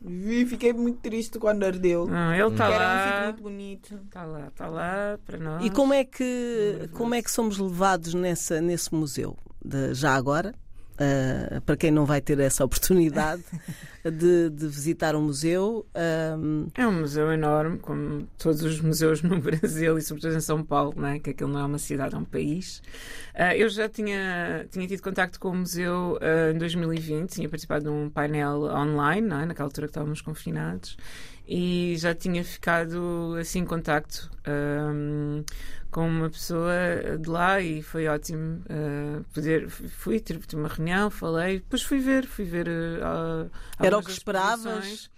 [0.00, 2.08] Vi, fiquei muito triste quando ardeu.
[2.10, 3.24] Ah, ele está Era um sítio lá.
[3.24, 4.00] muito bonito.
[4.06, 5.64] Está lá, está lá para nós.
[5.64, 9.36] E como é que, como é que somos levados nessa, nesse museu?
[9.64, 10.54] De- já agora,
[10.98, 13.42] ah, para quem não vai ter essa oportunidade
[14.10, 16.36] de, de visitar um museu, ah,
[16.74, 20.94] É um museu enorme, como todos os museus no Brasil e sobretudo em São Paulo,
[20.96, 21.18] não é?
[21.18, 22.82] que aquilo não é uma cidade, é um país.
[23.34, 27.84] Ah, eu já tinha, tinha tido contacto com o museu ah, em 2020, tinha participado
[27.84, 29.46] de um painel online, não é?
[29.46, 30.96] naquela altura que estávamos confinados,
[31.48, 35.44] e já tinha ficado assim em contacto ahm,
[35.92, 36.72] com uma pessoa
[37.20, 39.70] de lá e foi ótimo ah, poder.
[39.70, 42.68] Fui, tive uma reunião, falei, depois fui ver, fui ver.
[43.78, 45.10] Era o algumas que esperavas?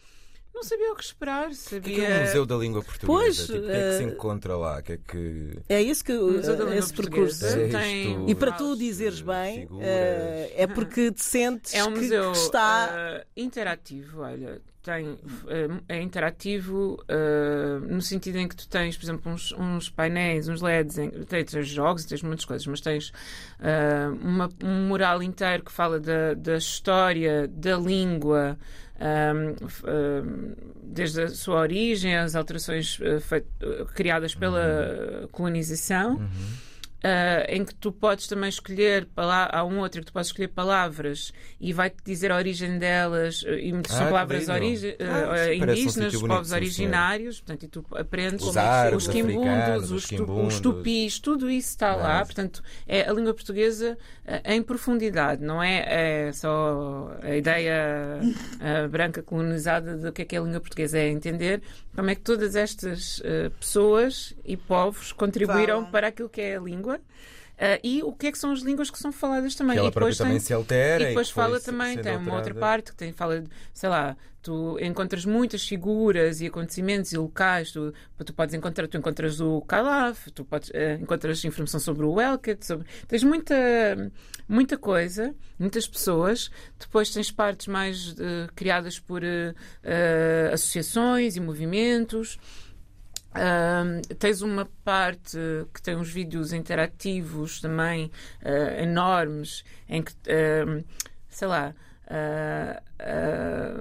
[0.54, 1.92] Não sabia o que esperar, O que sabia.
[1.92, 3.06] é, que é o Museu da Língua Portuguesa?
[3.06, 4.78] Pois, tipo, o que é que se eh, encontra lá?
[4.78, 5.58] O que é que.
[5.68, 7.46] é isso que O Língua esse percurso.
[7.46, 9.86] É tem- isto- E para tu dizeres eh, bem, figuras.
[9.86, 12.88] eh, é porque te sentes É um que- museu que, está.
[12.92, 14.60] eh, interativo, olha.
[14.88, 19.90] Tem, eh, é interativo eh, no sentido em que tu tens, por exemplo, uns, uns
[19.90, 23.12] painéis, uns LEDs, em, tens, jogos, tens muitas coisas, mas tens
[23.60, 28.56] eh, uma- um mural inteiro que fala da, da história, da língua,
[28.98, 33.44] ahm, f- ahm, desde a sua origem, as alterações feit-
[33.94, 36.14] criadas pela colonização.
[36.16, 36.67] Uhum.
[36.98, 41.32] Uh, em que tu podes também escolher há um outro que tu podes escolher palavras
[41.60, 45.28] e vai-te dizer a origem delas uh, e Ah, são que palavras origi- uh, Ah,
[45.28, 48.58] uh, um indígenas, sítio dos bonito, povos sim, originários, portanto, e tu aprendes Os como
[48.58, 50.54] é árabes, os quimbundos, os, quimbundos.
[50.54, 52.24] os tupis, tudo isso está lá.
[52.24, 58.88] Portanto, é a língua portuguesa uh, em profundidade, não é, é só a ideia uh,
[58.88, 61.62] branca colonizada do que é que é a língua portuguesa, é entender
[61.94, 65.90] como é que todas estas uh, pessoas e povos contribuíram Falam.
[65.92, 66.87] para aquilo que é a língua.
[67.60, 69.74] Ah, e o que é que são as línguas que são faladas também.
[69.74, 71.02] Que ela e depois própria também tem- se altera.
[71.02, 72.60] e depois foi fala também, tem uma outra alterada.
[72.60, 73.42] parte que tem, fala,
[73.74, 77.92] sei lá, tu encontras muitas figuras e acontecimentos e locais, tu,
[78.24, 82.64] tu podes encontrar, tu encontras o Calaf, tu podes, eh, encontras informação sobre o Elket,
[82.64, 83.56] sobre, tens muita,
[84.48, 89.20] muita coisa, muitas pessoas, depois tens partes mais eh, criadas por
[90.52, 92.38] associações e movimentos.
[93.34, 95.38] Ahm, tens uma parte
[95.74, 98.10] que tem uns vídeos interativos também
[98.42, 100.12] ah, enormes em que
[101.28, 101.74] sei lá
[102.08, 103.74] ah, ah,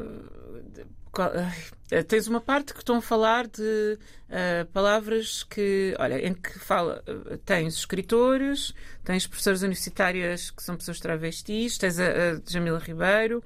[2.10, 3.98] tens uma parte que estão a falar de
[4.30, 7.02] ah, palavras que olha em que fala
[7.46, 8.74] tens escritores
[9.06, 13.42] tens professoras universitárias que são pessoas travestis tens a, a Jamila Ribeiro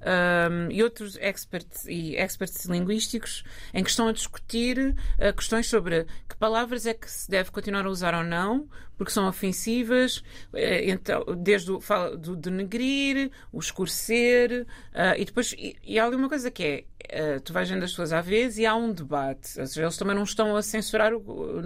[0.00, 3.42] um, e outros experts e experts linguísticos
[3.74, 7.86] em que estão a discutir uh, questões sobre que palavras é que se deve continuar
[7.86, 10.22] a usar ou não, porque são ofensivas,
[10.52, 16.04] eh, então, desde o fala do denegrir, o escurecer, uh, e depois e, e há
[16.04, 18.74] ali uma coisa que é uh, tu vais vendo as pessoas à vez e há
[18.74, 19.58] um debate.
[19.60, 21.62] Ou seja, eles também não estão a censurar o,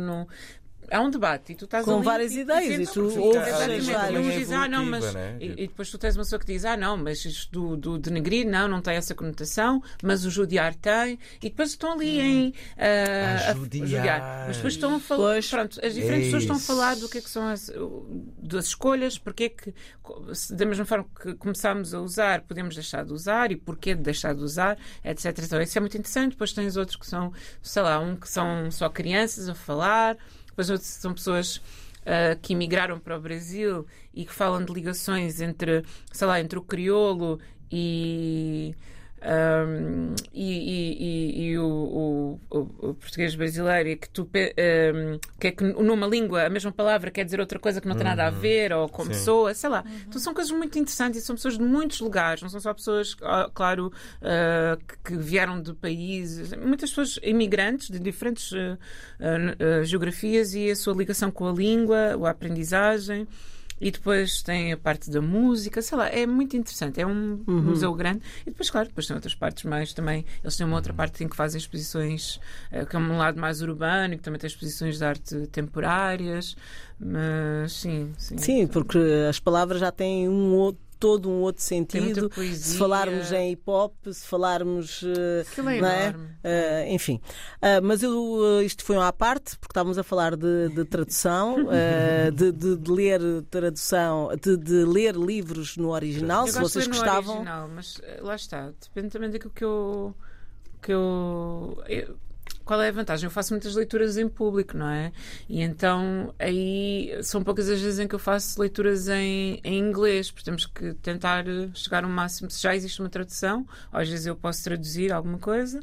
[0.93, 3.81] há um debate e tu estás Com ali várias ideias sentes- e tu ouves exatamente.
[3.81, 4.27] as E várias.
[4.27, 5.15] uns dizem, ah, não, mas.
[5.15, 5.37] Né?
[5.41, 7.99] E, e depois tu tens uma pessoa que diz, ah, não, mas isto do, do
[7.99, 11.19] denegrir, não, não tem essa conotação, mas o judiar tem.
[11.43, 12.55] E depois estão ali em.
[12.79, 12.83] ah,
[13.49, 14.45] Ah, a- judiar.
[14.49, 15.23] Mas depois estão a falar.
[15.33, 15.49] Pois.
[15.51, 17.71] Pronto, as diferentes pessoas estão a falar do que é que são as,
[18.39, 19.75] das escolhas, porque é que,
[20.35, 24.03] se da mesma forma que começámos a usar, podemos deixar de usar e porquê de
[24.03, 25.39] deixar de usar, etc.
[25.43, 26.33] Então, isso é muito interessante.
[26.33, 27.33] Depois tens outros que são,
[27.63, 30.17] sei lá, um que são só crianças a falar,
[30.57, 31.61] depois são pessoas.
[32.07, 36.59] ah, que emigraram para o Brasil e que falam de ligações entre, sei lá, entre
[36.59, 37.39] o crioulo
[37.71, 38.75] e,
[39.25, 45.19] ahm, e, e- e- e o, o- o- o português brasileiro e que tu ahm,
[45.39, 48.05] que é que numa língua a mesma palavra quer dizer outra coisa que não tem
[48.05, 49.13] nada a ver ou como Sim.
[49.13, 49.85] pessoa, sei lá.
[50.07, 53.17] Então são coisas muito interessantes e são pessoas de muitos lugares, não são só pessoas,
[53.55, 58.79] claro, ah, que, que vieram de países, muitas pessoas imigrantes de diferentes ah,
[59.21, 63.27] ah, geografias e a sua ligação com a língua, a aprendizagem.
[63.83, 67.01] E depois tem a parte da música, sei lá, é muito interessante.
[67.01, 68.23] É um museu grande.
[68.43, 70.25] E depois, claro, depois tem outras partes mais também.
[70.41, 72.39] Eles têm uma outra parte em que fazem exposições,
[72.71, 76.57] eh, que é um lado mais urbano, que também tem exposições de arte temporárias.
[76.97, 78.39] Mas sim, sim.
[78.39, 82.31] Sim, porque as palavras já têm um outro, todo um outro sentido.
[82.55, 85.03] Se falarmos em hip hop, se falarmos.
[85.05, 86.15] eh, Aquilo é é?
[86.45, 87.21] Eh, enfim.
[87.61, 91.67] Ah, mas eu, isto foi uma à parte, porque estávamos a falar de, de tradução,
[91.75, 97.35] eh, de, de- de ler tradução, de, ler livros no original, Eu se vocês gostavam.
[97.39, 98.73] original, mas lá está.
[98.81, 100.15] Depende também daquilo que eu.
[100.81, 102.17] Que eu, eu-
[102.65, 103.25] qual é a vantagem?
[103.27, 105.13] Eu faço muitas leituras em público, não é?
[105.49, 110.31] E então aí são poucas as vezes em que eu faço leituras em, em inglês,
[110.31, 112.51] porque temos que tentar eh, chegar ao máximo.
[112.51, 115.81] Se já existe uma tradução, às vezes eu posso traduzir alguma coisa,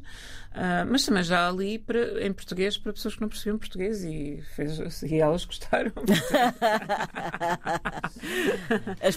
[0.54, 4.42] ah, mas também já li para, em português para pessoas que não percebiam português e,
[4.56, 5.92] fez, e elas gostaram.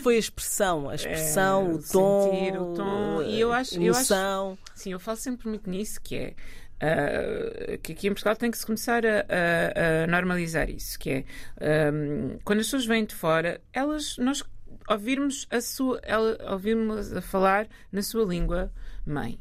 [0.02, 3.22] Foi a expressão, a expressão, É, o tom, sentir o tom.
[3.22, 4.58] E eu acho- a eu acho- emoção.
[4.74, 6.34] Sim, eu falo sempre muito nisso, que é
[6.82, 11.10] ah, que aqui em Portugal tem que se começar a, a- a normalizar isso, que
[11.10, 11.24] é
[11.88, 14.42] ahm, quando as pessoas vêm de fora, elas nós
[14.88, 18.72] ouvirmos a sua ela, ouvirmos a falar na sua língua
[19.06, 19.38] mãe.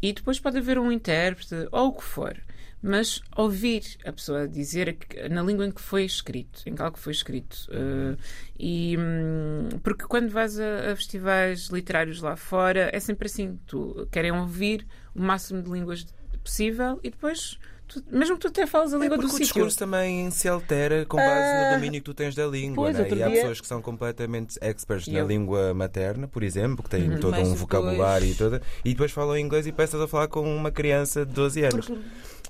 [0.00, 2.40] E depois pode haver um intérprete ou o que for.
[2.80, 4.96] Mas ouvir a pessoa dizer
[5.28, 7.66] na língua em que foi escrito, em que algo foi escrito.
[7.72, 8.16] eh,
[8.56, 14.06] e, hum, porque quando vais a, a festivais literários lá fora, é sempre assim: tu
[14.12, 16.06] querem ouvir o máximo de línguas
[16.38, 19.36] possível e depois, tu- mesmo que tu até falas a É língua porque do o
[19.36, 19.44] sítio.
[19.54, 22.84] discurso também se altera com base Ah, no domínio que tu tens da língua.
[22.84, 23.08] pois, né?
[23.08, 26.82] E há dia- pessoas que são completamente experts E na eu- língua materna, por exemplo,
[26.82, 30.00] que têm todo Mas um depois- vocabulário e toda, e depois falam inglês e peças
[30.00, 31.88] a falar com uma criança de 12 anos.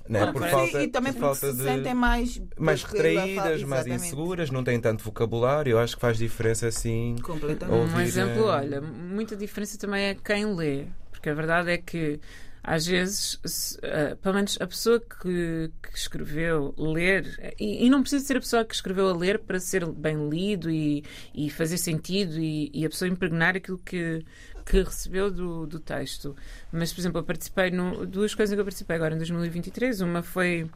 [0.07, 0.23] né?
[0.23, 3.61] Ah, por falta, e também por porque falta se de sentem mais, mais porque retraídas,
[3.61, 5.73] mais inseguras, não têm tanto vocabulário.
[5.73, 7.15] Eu acho que faz diferença assim.
[7.21, 7.77] Completamente.
[7.79, 11.77] Ouvir, Um exemplo, eh, olha, muita diferença também é quem lê, porque a verdade é
[11.77, 12.19] que
[12.63, 18.01] às vezes, se, eh, pelo menos a pessoa que, que escreveu ler, e, e não
[18.01, 21.03] precisa ser a pessoa que escreveu a ler para ser bem lido e,
[21.33, 24.25] e fazer sentido e, e a pessoa impregnar aquilo que,
[24.65, 26.35] que recebeu do, do texto.
[26.71, 30.01] Mas, por exemplo, eu participei no duas coisas que eu participei agora em 2023.
[30.01, 30.69] Uma foi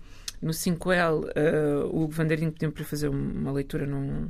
[0.43, 4.29] no 5L, uh, o Hugo Vanderding pediu para fazer uma leitura num,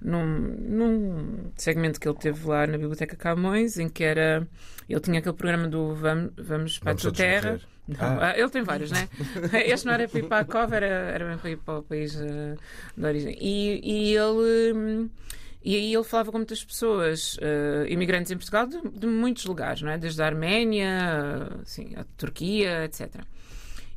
[0.00, 4.46] num, num segmento que ele teve lá na Biblioteca Camões, em que era.
[4.88, 7.60] Ele tinha aquele programa do Vamos, Vamos para Vamos a terra.
[7.88, 8.30] Não, Ah.
[8.30, 9.08] ah, ele tem vários, né?
[9.66, 11.82] Este não era para ir para a cova, era, era bem para ir para o
[11.82, 12.58] país uh,
[12.96, 13.36] de origem.
[13.40, 15.10] E, e ele.
[15.62, 19.82] e aí ele falava com muitas pessoas, uh, imigrantes em Portugal, de, de muitos lugares,
[19.82, 19.98] não é?
[19.98, 23.22] Desde a Arménia, assim, a Turquia, etc.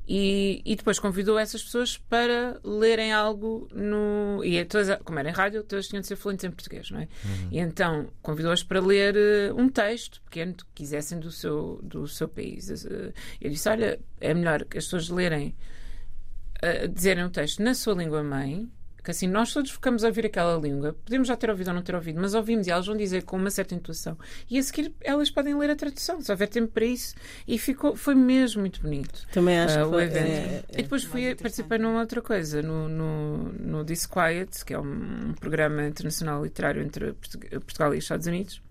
[0.10, 4.42] E, e depois convidou essas pessoas para lerem algo no.
[4.42, 7.02] E é todas, como era em rádio, todas tinham de ser fluentes em português, não
[7.02, 7.08] é?
[7.52, 12.30] E então convidou-as para ler eh, um texto pequeno que quisessem do seu, do seu
[12.30, 12.70] país.
[12.86, 15.54] Eh, Eu disse: olha, é melhor que as pessoas lerem,
[16.62, 18.70] eh, dizerem o texto na sua língua mãe.
[19.08, 20.94] Que assim, nós todos ficamos a ouvir aquela língua.
[21.06, 23.38] Podemos já ter ouvido ou não ter ouvido, mas ouvimos e elas vão dizer com
[23.38, 24.18] uma certa intuação.
[24.50, 27.16] E a seguir elas podem ler a tradução, se houver tempo para isso.
[27.48, 29.26] E ficou, foi mesmo muito bonito.
[29.32, 30.28] Também acho Ah, que o foi- evento.
[30.28, 34.80] é- E depois fui, Mais participei numa outra coisa, no, no, no Disquiet, que é
[34.80, 38.62] um, programa internacional literário entre Portu- Portugal e os Estados Unidos.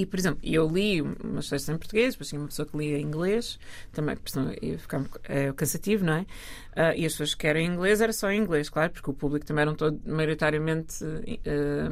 [0.00, 2.98] E, por exemplo, eu li umas textos em português, depois tinha uma pessoa que lia
[2.98, 3.58] em inglês,
[3.92, 4.16] também,
[4.62, 6.26] ia ficar é, cansativo, não é?
[6.76, 9.44] Ah, e as pessoas que eram inglês era só em inglês, claro, porque o público
[9.44, 11.04] também eram todo maioritariamente
[11.44, 11.88] eh,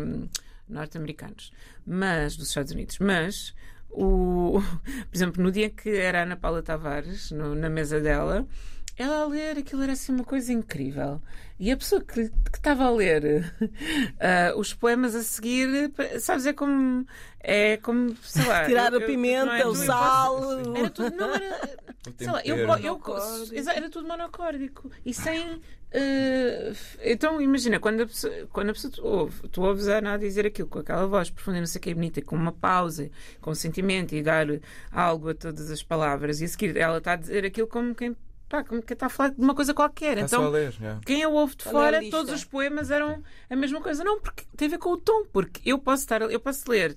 [0.69, 1.53] norte-americanos,
[1.85, 2.99] mas dos Estados Unidos.
[3.01, 3.55] Mas,
[3.91, 4.61] o,
[5.11, 8.47] por exemplo, no dia que era Ana Paula Tavares, no- na mesa dela,
[8.97, 11.21] ela a ler aquilo era assim uma coisa incrível.
[11.59, 13.53] E a pessoa que que estava a ler
[14.21, 17.07] ah, os poemas a seguir, sabes, é como.
[17.41, 18.65] É como, sei lá.
[18.67, 19.67] Tirar eu- a eu- pimenta, não é?
[19.67, 20.43] o sal.
[20.77, 21.79] Era tudo, não era.
[22.19, 23.01] Sei lá, eu, eu,
[23.75, 25.61] era tudo monocórdico e sem.
[25.93, 26.73] eh,
[27.03, 30.47] então imagina, quando a pessoa, quando a pessoa tu, ouve, tu ouves a Ana dizer
[30.47, 33.55] aquilo com aquela voz profunda, e não sei o que, bonita, com uma pausa, com
[33.55, 34.47] sentimento e dar
[34.91, 38.17] algo a todas as palavras, e a seguir ela está a dizer aquilo como quem,
[38.49, 40.19] pá, como quem está a falar de uma coisa qualquer.
[40.19, 41.01] Está então só a ler, já.
[41.05, 44.05] quem eu ouve de é a fora, todos os poemas eram a mesma coisa.
[44.05, 45.25] Não, porque tem a ver com o tom.
[45.33, 46.97] Porque eu posso estar, eu posso ler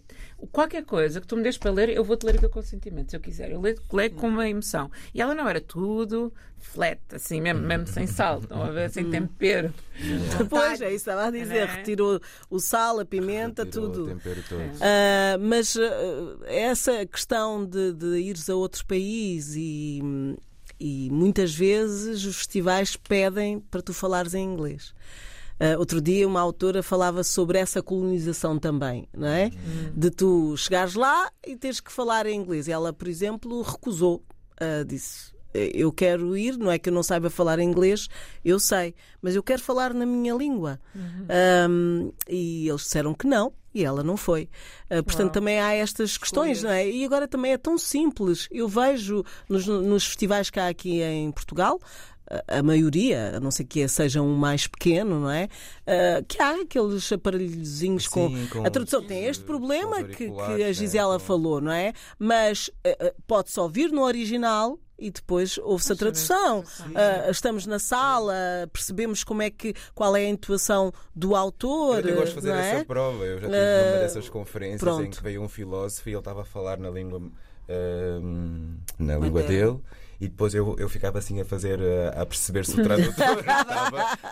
[0.52, 3.22] qualquer coisa que tu me deixes para ler, eu vou-te ler com sentimento, se eu
[3.22, 3.52] quiser.
[3.52, 4.92] Eu leio, leio com uma emoção.
[5.14, 9.10] E ela não era tudo flat, assim, mesmo, mesmo sem sal, não a ver, sem
[9.10, 9.74] tempero.
[10.50, 11.68] Pois, é isso que estava a dizer.
[11.68, 11.78] Não é?
[11.78, 14.04] Retirou o sal, a pimenta, Tirou tudo.
[14.04, 14.62] O tempero todo.
[14.82, 20.02] Ah, mas ah, essa questão de, de ires a outro país e,
[20.80, 24.94] e muitas vezes os festivais pedem para tu falares em inglês.
[25.60, 29.52] Ah, outro dia uma autora falava sobre essa colonização também, não é?
[29.94, 32.70] De tu chegares lá e teres que falar em inglês.
[32.70, 34.24] Ela, por exemplo, recusou,
[34.60, 35.38] Ah, disse.
[35.52, 38.08] Eu quero ir, não é que eu não saiba falar inglês,
[38.46, 40.80] eu sei, mas eu quero falar na minha língua.
[41.68, 44.50] Um, e eles disseram que não, e ela não foi.
[44.90, 45.34] Uh, portanto, Uau.
[45.34, 46.90] também há estas questões, não é?
[46.90, 48.48] E agora também é tão simples.
[48.52, 51.80] Eu vejo nos, nos festivais que há aqui em Portugal.
[52.48, 55.48] A- maioria, a não ser que seja um mais pequeno, não é?
[55.86, 59.04] Uh, que há aqueles aparelhozinhos com, Sim, com a tradução.
[59.04, 61.94] Tem este problema que, que a né, Gisela falou, não é?
[62.18, 66.62] Mas uh, uh, pode-se ouvir no original e depois ouve-se a tradução.
[66.94, 68.34] Ah, estamos na sala,
[68.74, 72.04] percebemos como é que, qual é a intuação do autor.
[72.04, 72.70] Eu, eu gosto de fazer é?
[72.76, 73.24] essa prova.
[73.24, 75.06] Eu já tive Ah, numa dessas conferências pronto.
[75.06, 77.22] em que veio um filósofo e ele estava a falar na língua
[77.70, 79.48] ahm, na língua Materna.
[79.72, 79.80] dele.
[80.22, 81.80] E depois eu, eu ficava assim a fazer,
[82.14, 83.40] a, a perceber se o tradutor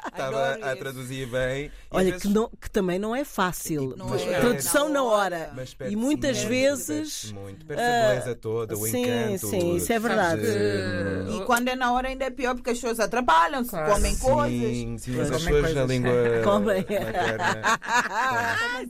[0.07, 1.71] estava, a traduzir bem.
[1.89, 3.95] Olha, vezes- que, não- que também não é fácil.
[3.95, 5.51] Não Mas é Tradução na na hora.
[5.89, 7.65] E muitas muito, vezes, muito.
[7.65, 9.47] Perde ah, a beleza toda, o sim, encanto.
[9.47, 10.41] sim, isso é verdade.
[10.41, 13.93] de- E quando é na hora ainda é pior porque as pessoas atrapalham-se, Claro.
[13.93, 14.59] comem coisas.
[14.77, 16.11] Sim, sim, mas as Comem pessoas na língua
[16.43, 16.77] Comem.
[16.81, 17.79] materna.
[17.79, 18.81] Ah,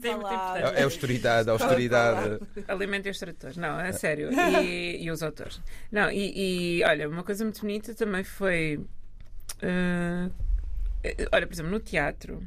[0.74, 0.80] é.
[0.80, 2.40] É austeridade, austeridade.
[2.66, 4.30] Alimentem os tradutores, não, é sério.
[4.32, 5.60] E, e os autores.
[5.92, 8.80] Não, e, e, olha, uma coisa muito bonita também foi.
[9.62, 10.28] eh,
[11.32, 12.42] olha, por exemplo, no teatro.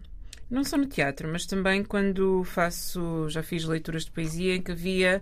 [0.49, 3.29] Não só no teatro, mas também quando faço.
[3.29, 5.21] Já fiz leituras de poesia em que havia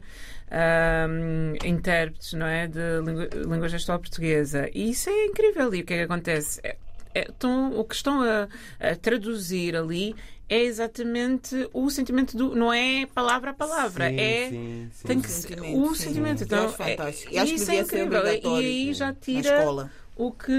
[0.49, 2.67] ahm, intérpretes, não é?
[2.67, 4.67] De língua, língua gestual portuguesa.
[4.73, 5.73] E isso é incrível.
[5.75, 6.59] E o que é que acontece?
[6.63, 6.77] É-
[7.13, 8.47] é- estão- o que estão a,
[8.79, 10.15] a traduzir ali
[10.49, 12.55] é exatamente o sentimento do.
[12.55, 14.49] Não é palavra a palavra, Sim, é.
[14.49, 15.07] sim, sim.
[15.07, 17.31] Tem que O ser sentimento, o Então, acho fantástico.
[17.31, 18.21] é, E acho que isso é incrível.
[18.25, 20.51] E aí já tira o que.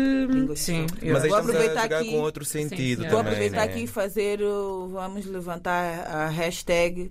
[0.57, 3.09] Sim, eu- Mas aí Vou a aproveitar jogar aqui- com outro sentido sim.
[3.09, 3.11] também.
[3.11, 3.72] Vou aproveitar né?
[3.72, 7.11] aqui e fazer, o- vamos levantar a hashtag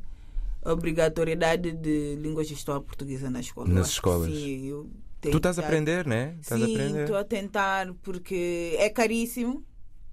[0.66, 3.68] obrigatoriedade de língua gestual portuguesa na escola.
[3.68, 4.32] Nas escolas.
[4.34, 4.90] Sim, eu
[5.22, 6.36] tenho Tu estás a aprender, né?
[6.42, 7.02] Estás a Sim, aprender.
[7.02, 9.64] estou a tentar porque é caríssimo.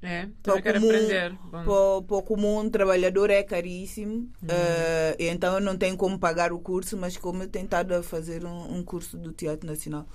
[0.03, 1.09] É, Para o comum,
[1.51, 4.13] Para, para o comum trabalhador é caríssimo.
[4.13, 4.49] Uhum.
[4.49, 8.45] Eh, então eu não tenho como pagar o curso, mas como eu tentado a fazer
[8.45, 10.07] um, um curso do Teatro Nacional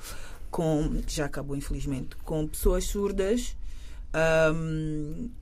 [0.49, 3.55] com já acabou infelizmente com pessoas surdas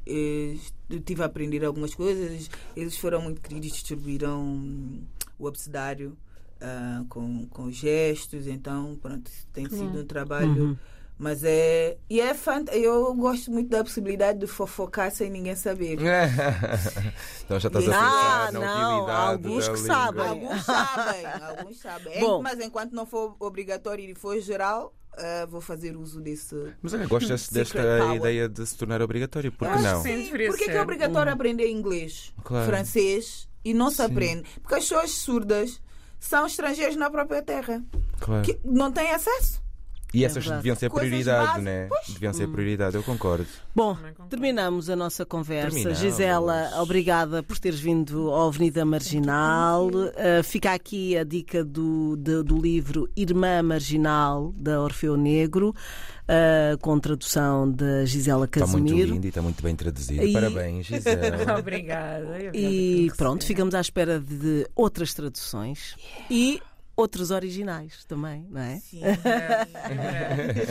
[0.05, 0.55] eh,
[0.89, 2.49] eu tive a aprender algumas coisas.
[2.75, 5.01] Eles foram muito queridos, distribuíram
[5.37, 6.17] o abecedário
[6.61, 8.47] ah, com, com gestos.
[8.47, 10.77] Então, pronto, tem sido um trabalho.
[11.21, 11.97] Mas é.
[12.09, 12.69] E é fant...
[12.71, 15.97] Eu gosto muito da possibilidade de fofocar sem ninguém saber.
[17.43, 19.87] então já estás a Ah, pensar na não, alguns que língua.
[19.95, 20.27] sabem.
[20.27, 22.13] Alguns sabem, alguns sabem.
[22.13, 22.41] É, Bom.
[22.41, 26.55] mas enquanto não for obrigatório e for geral, ah, vou fazer uso desse.
[26.81, 28.15] Mas olha, gosto desta power.
[28.15, 30.01] ideia de se tornar obrigatório, por Eu não?
[30.01, 32.65] Sim, Porque é que é obrigatório aprender inglês, Claro.
[32.65, 34.43] francês e não se aprende?
[34.61, 35.81] Porque as pessoas surdas
[36.17, 37.83] são estrangeiros na própria terra
[38.21, 38.43] Claro.
[38.43, 39.61] que não têm acesso.
[40.13, 40.61] E essas verdade.
[40.63, 41.85] deviam ser Coisas prioridade, né?
[41.87, 42.07] pois.
[42.09, 43.45] Deviam ser prioridade, eu concordo.
[43.75, 43.95] Bom,
[44.29, 45.69] terminamos a nossa conversa.
[45.69, 45.99] Terminamos.
[45.99, 49.87] Gisela, obrigada por teres vindo à Avenida Marginal.
[49.87, 56.77] Uh, fica aqui a dica do, de- do livro Irmã Marginal, da Orfeu Negro, uh,
[56.79, 59.13] com tradução da Gisela Está muito Casimiro.
[59.13, 60.23] lindo e está muito bem traduzido.
[60.23, 61.57] E- Parabéns, Gisela.
[61.59, 62.27] Obrigada.
[62.53, 65.95] E pronto, ficamos à espera de outras traduções
[66.31, 66.59] e
[66.99, 68.79] outros originais também, não é?
[68.79, 68.99] Sim.
[68.99, 70.61] Breve.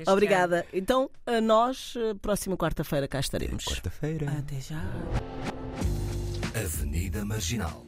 [0.00, 0.66] Este Obrigada.
[0.72, 3.64] Então, a nós, uh, próxima quarta-feira, cá estaremos.
[3.64, 4.30] Quarta-feira.
[4.38, 4.82] Até já.
[6.54, 7.86] Avenida Marginal.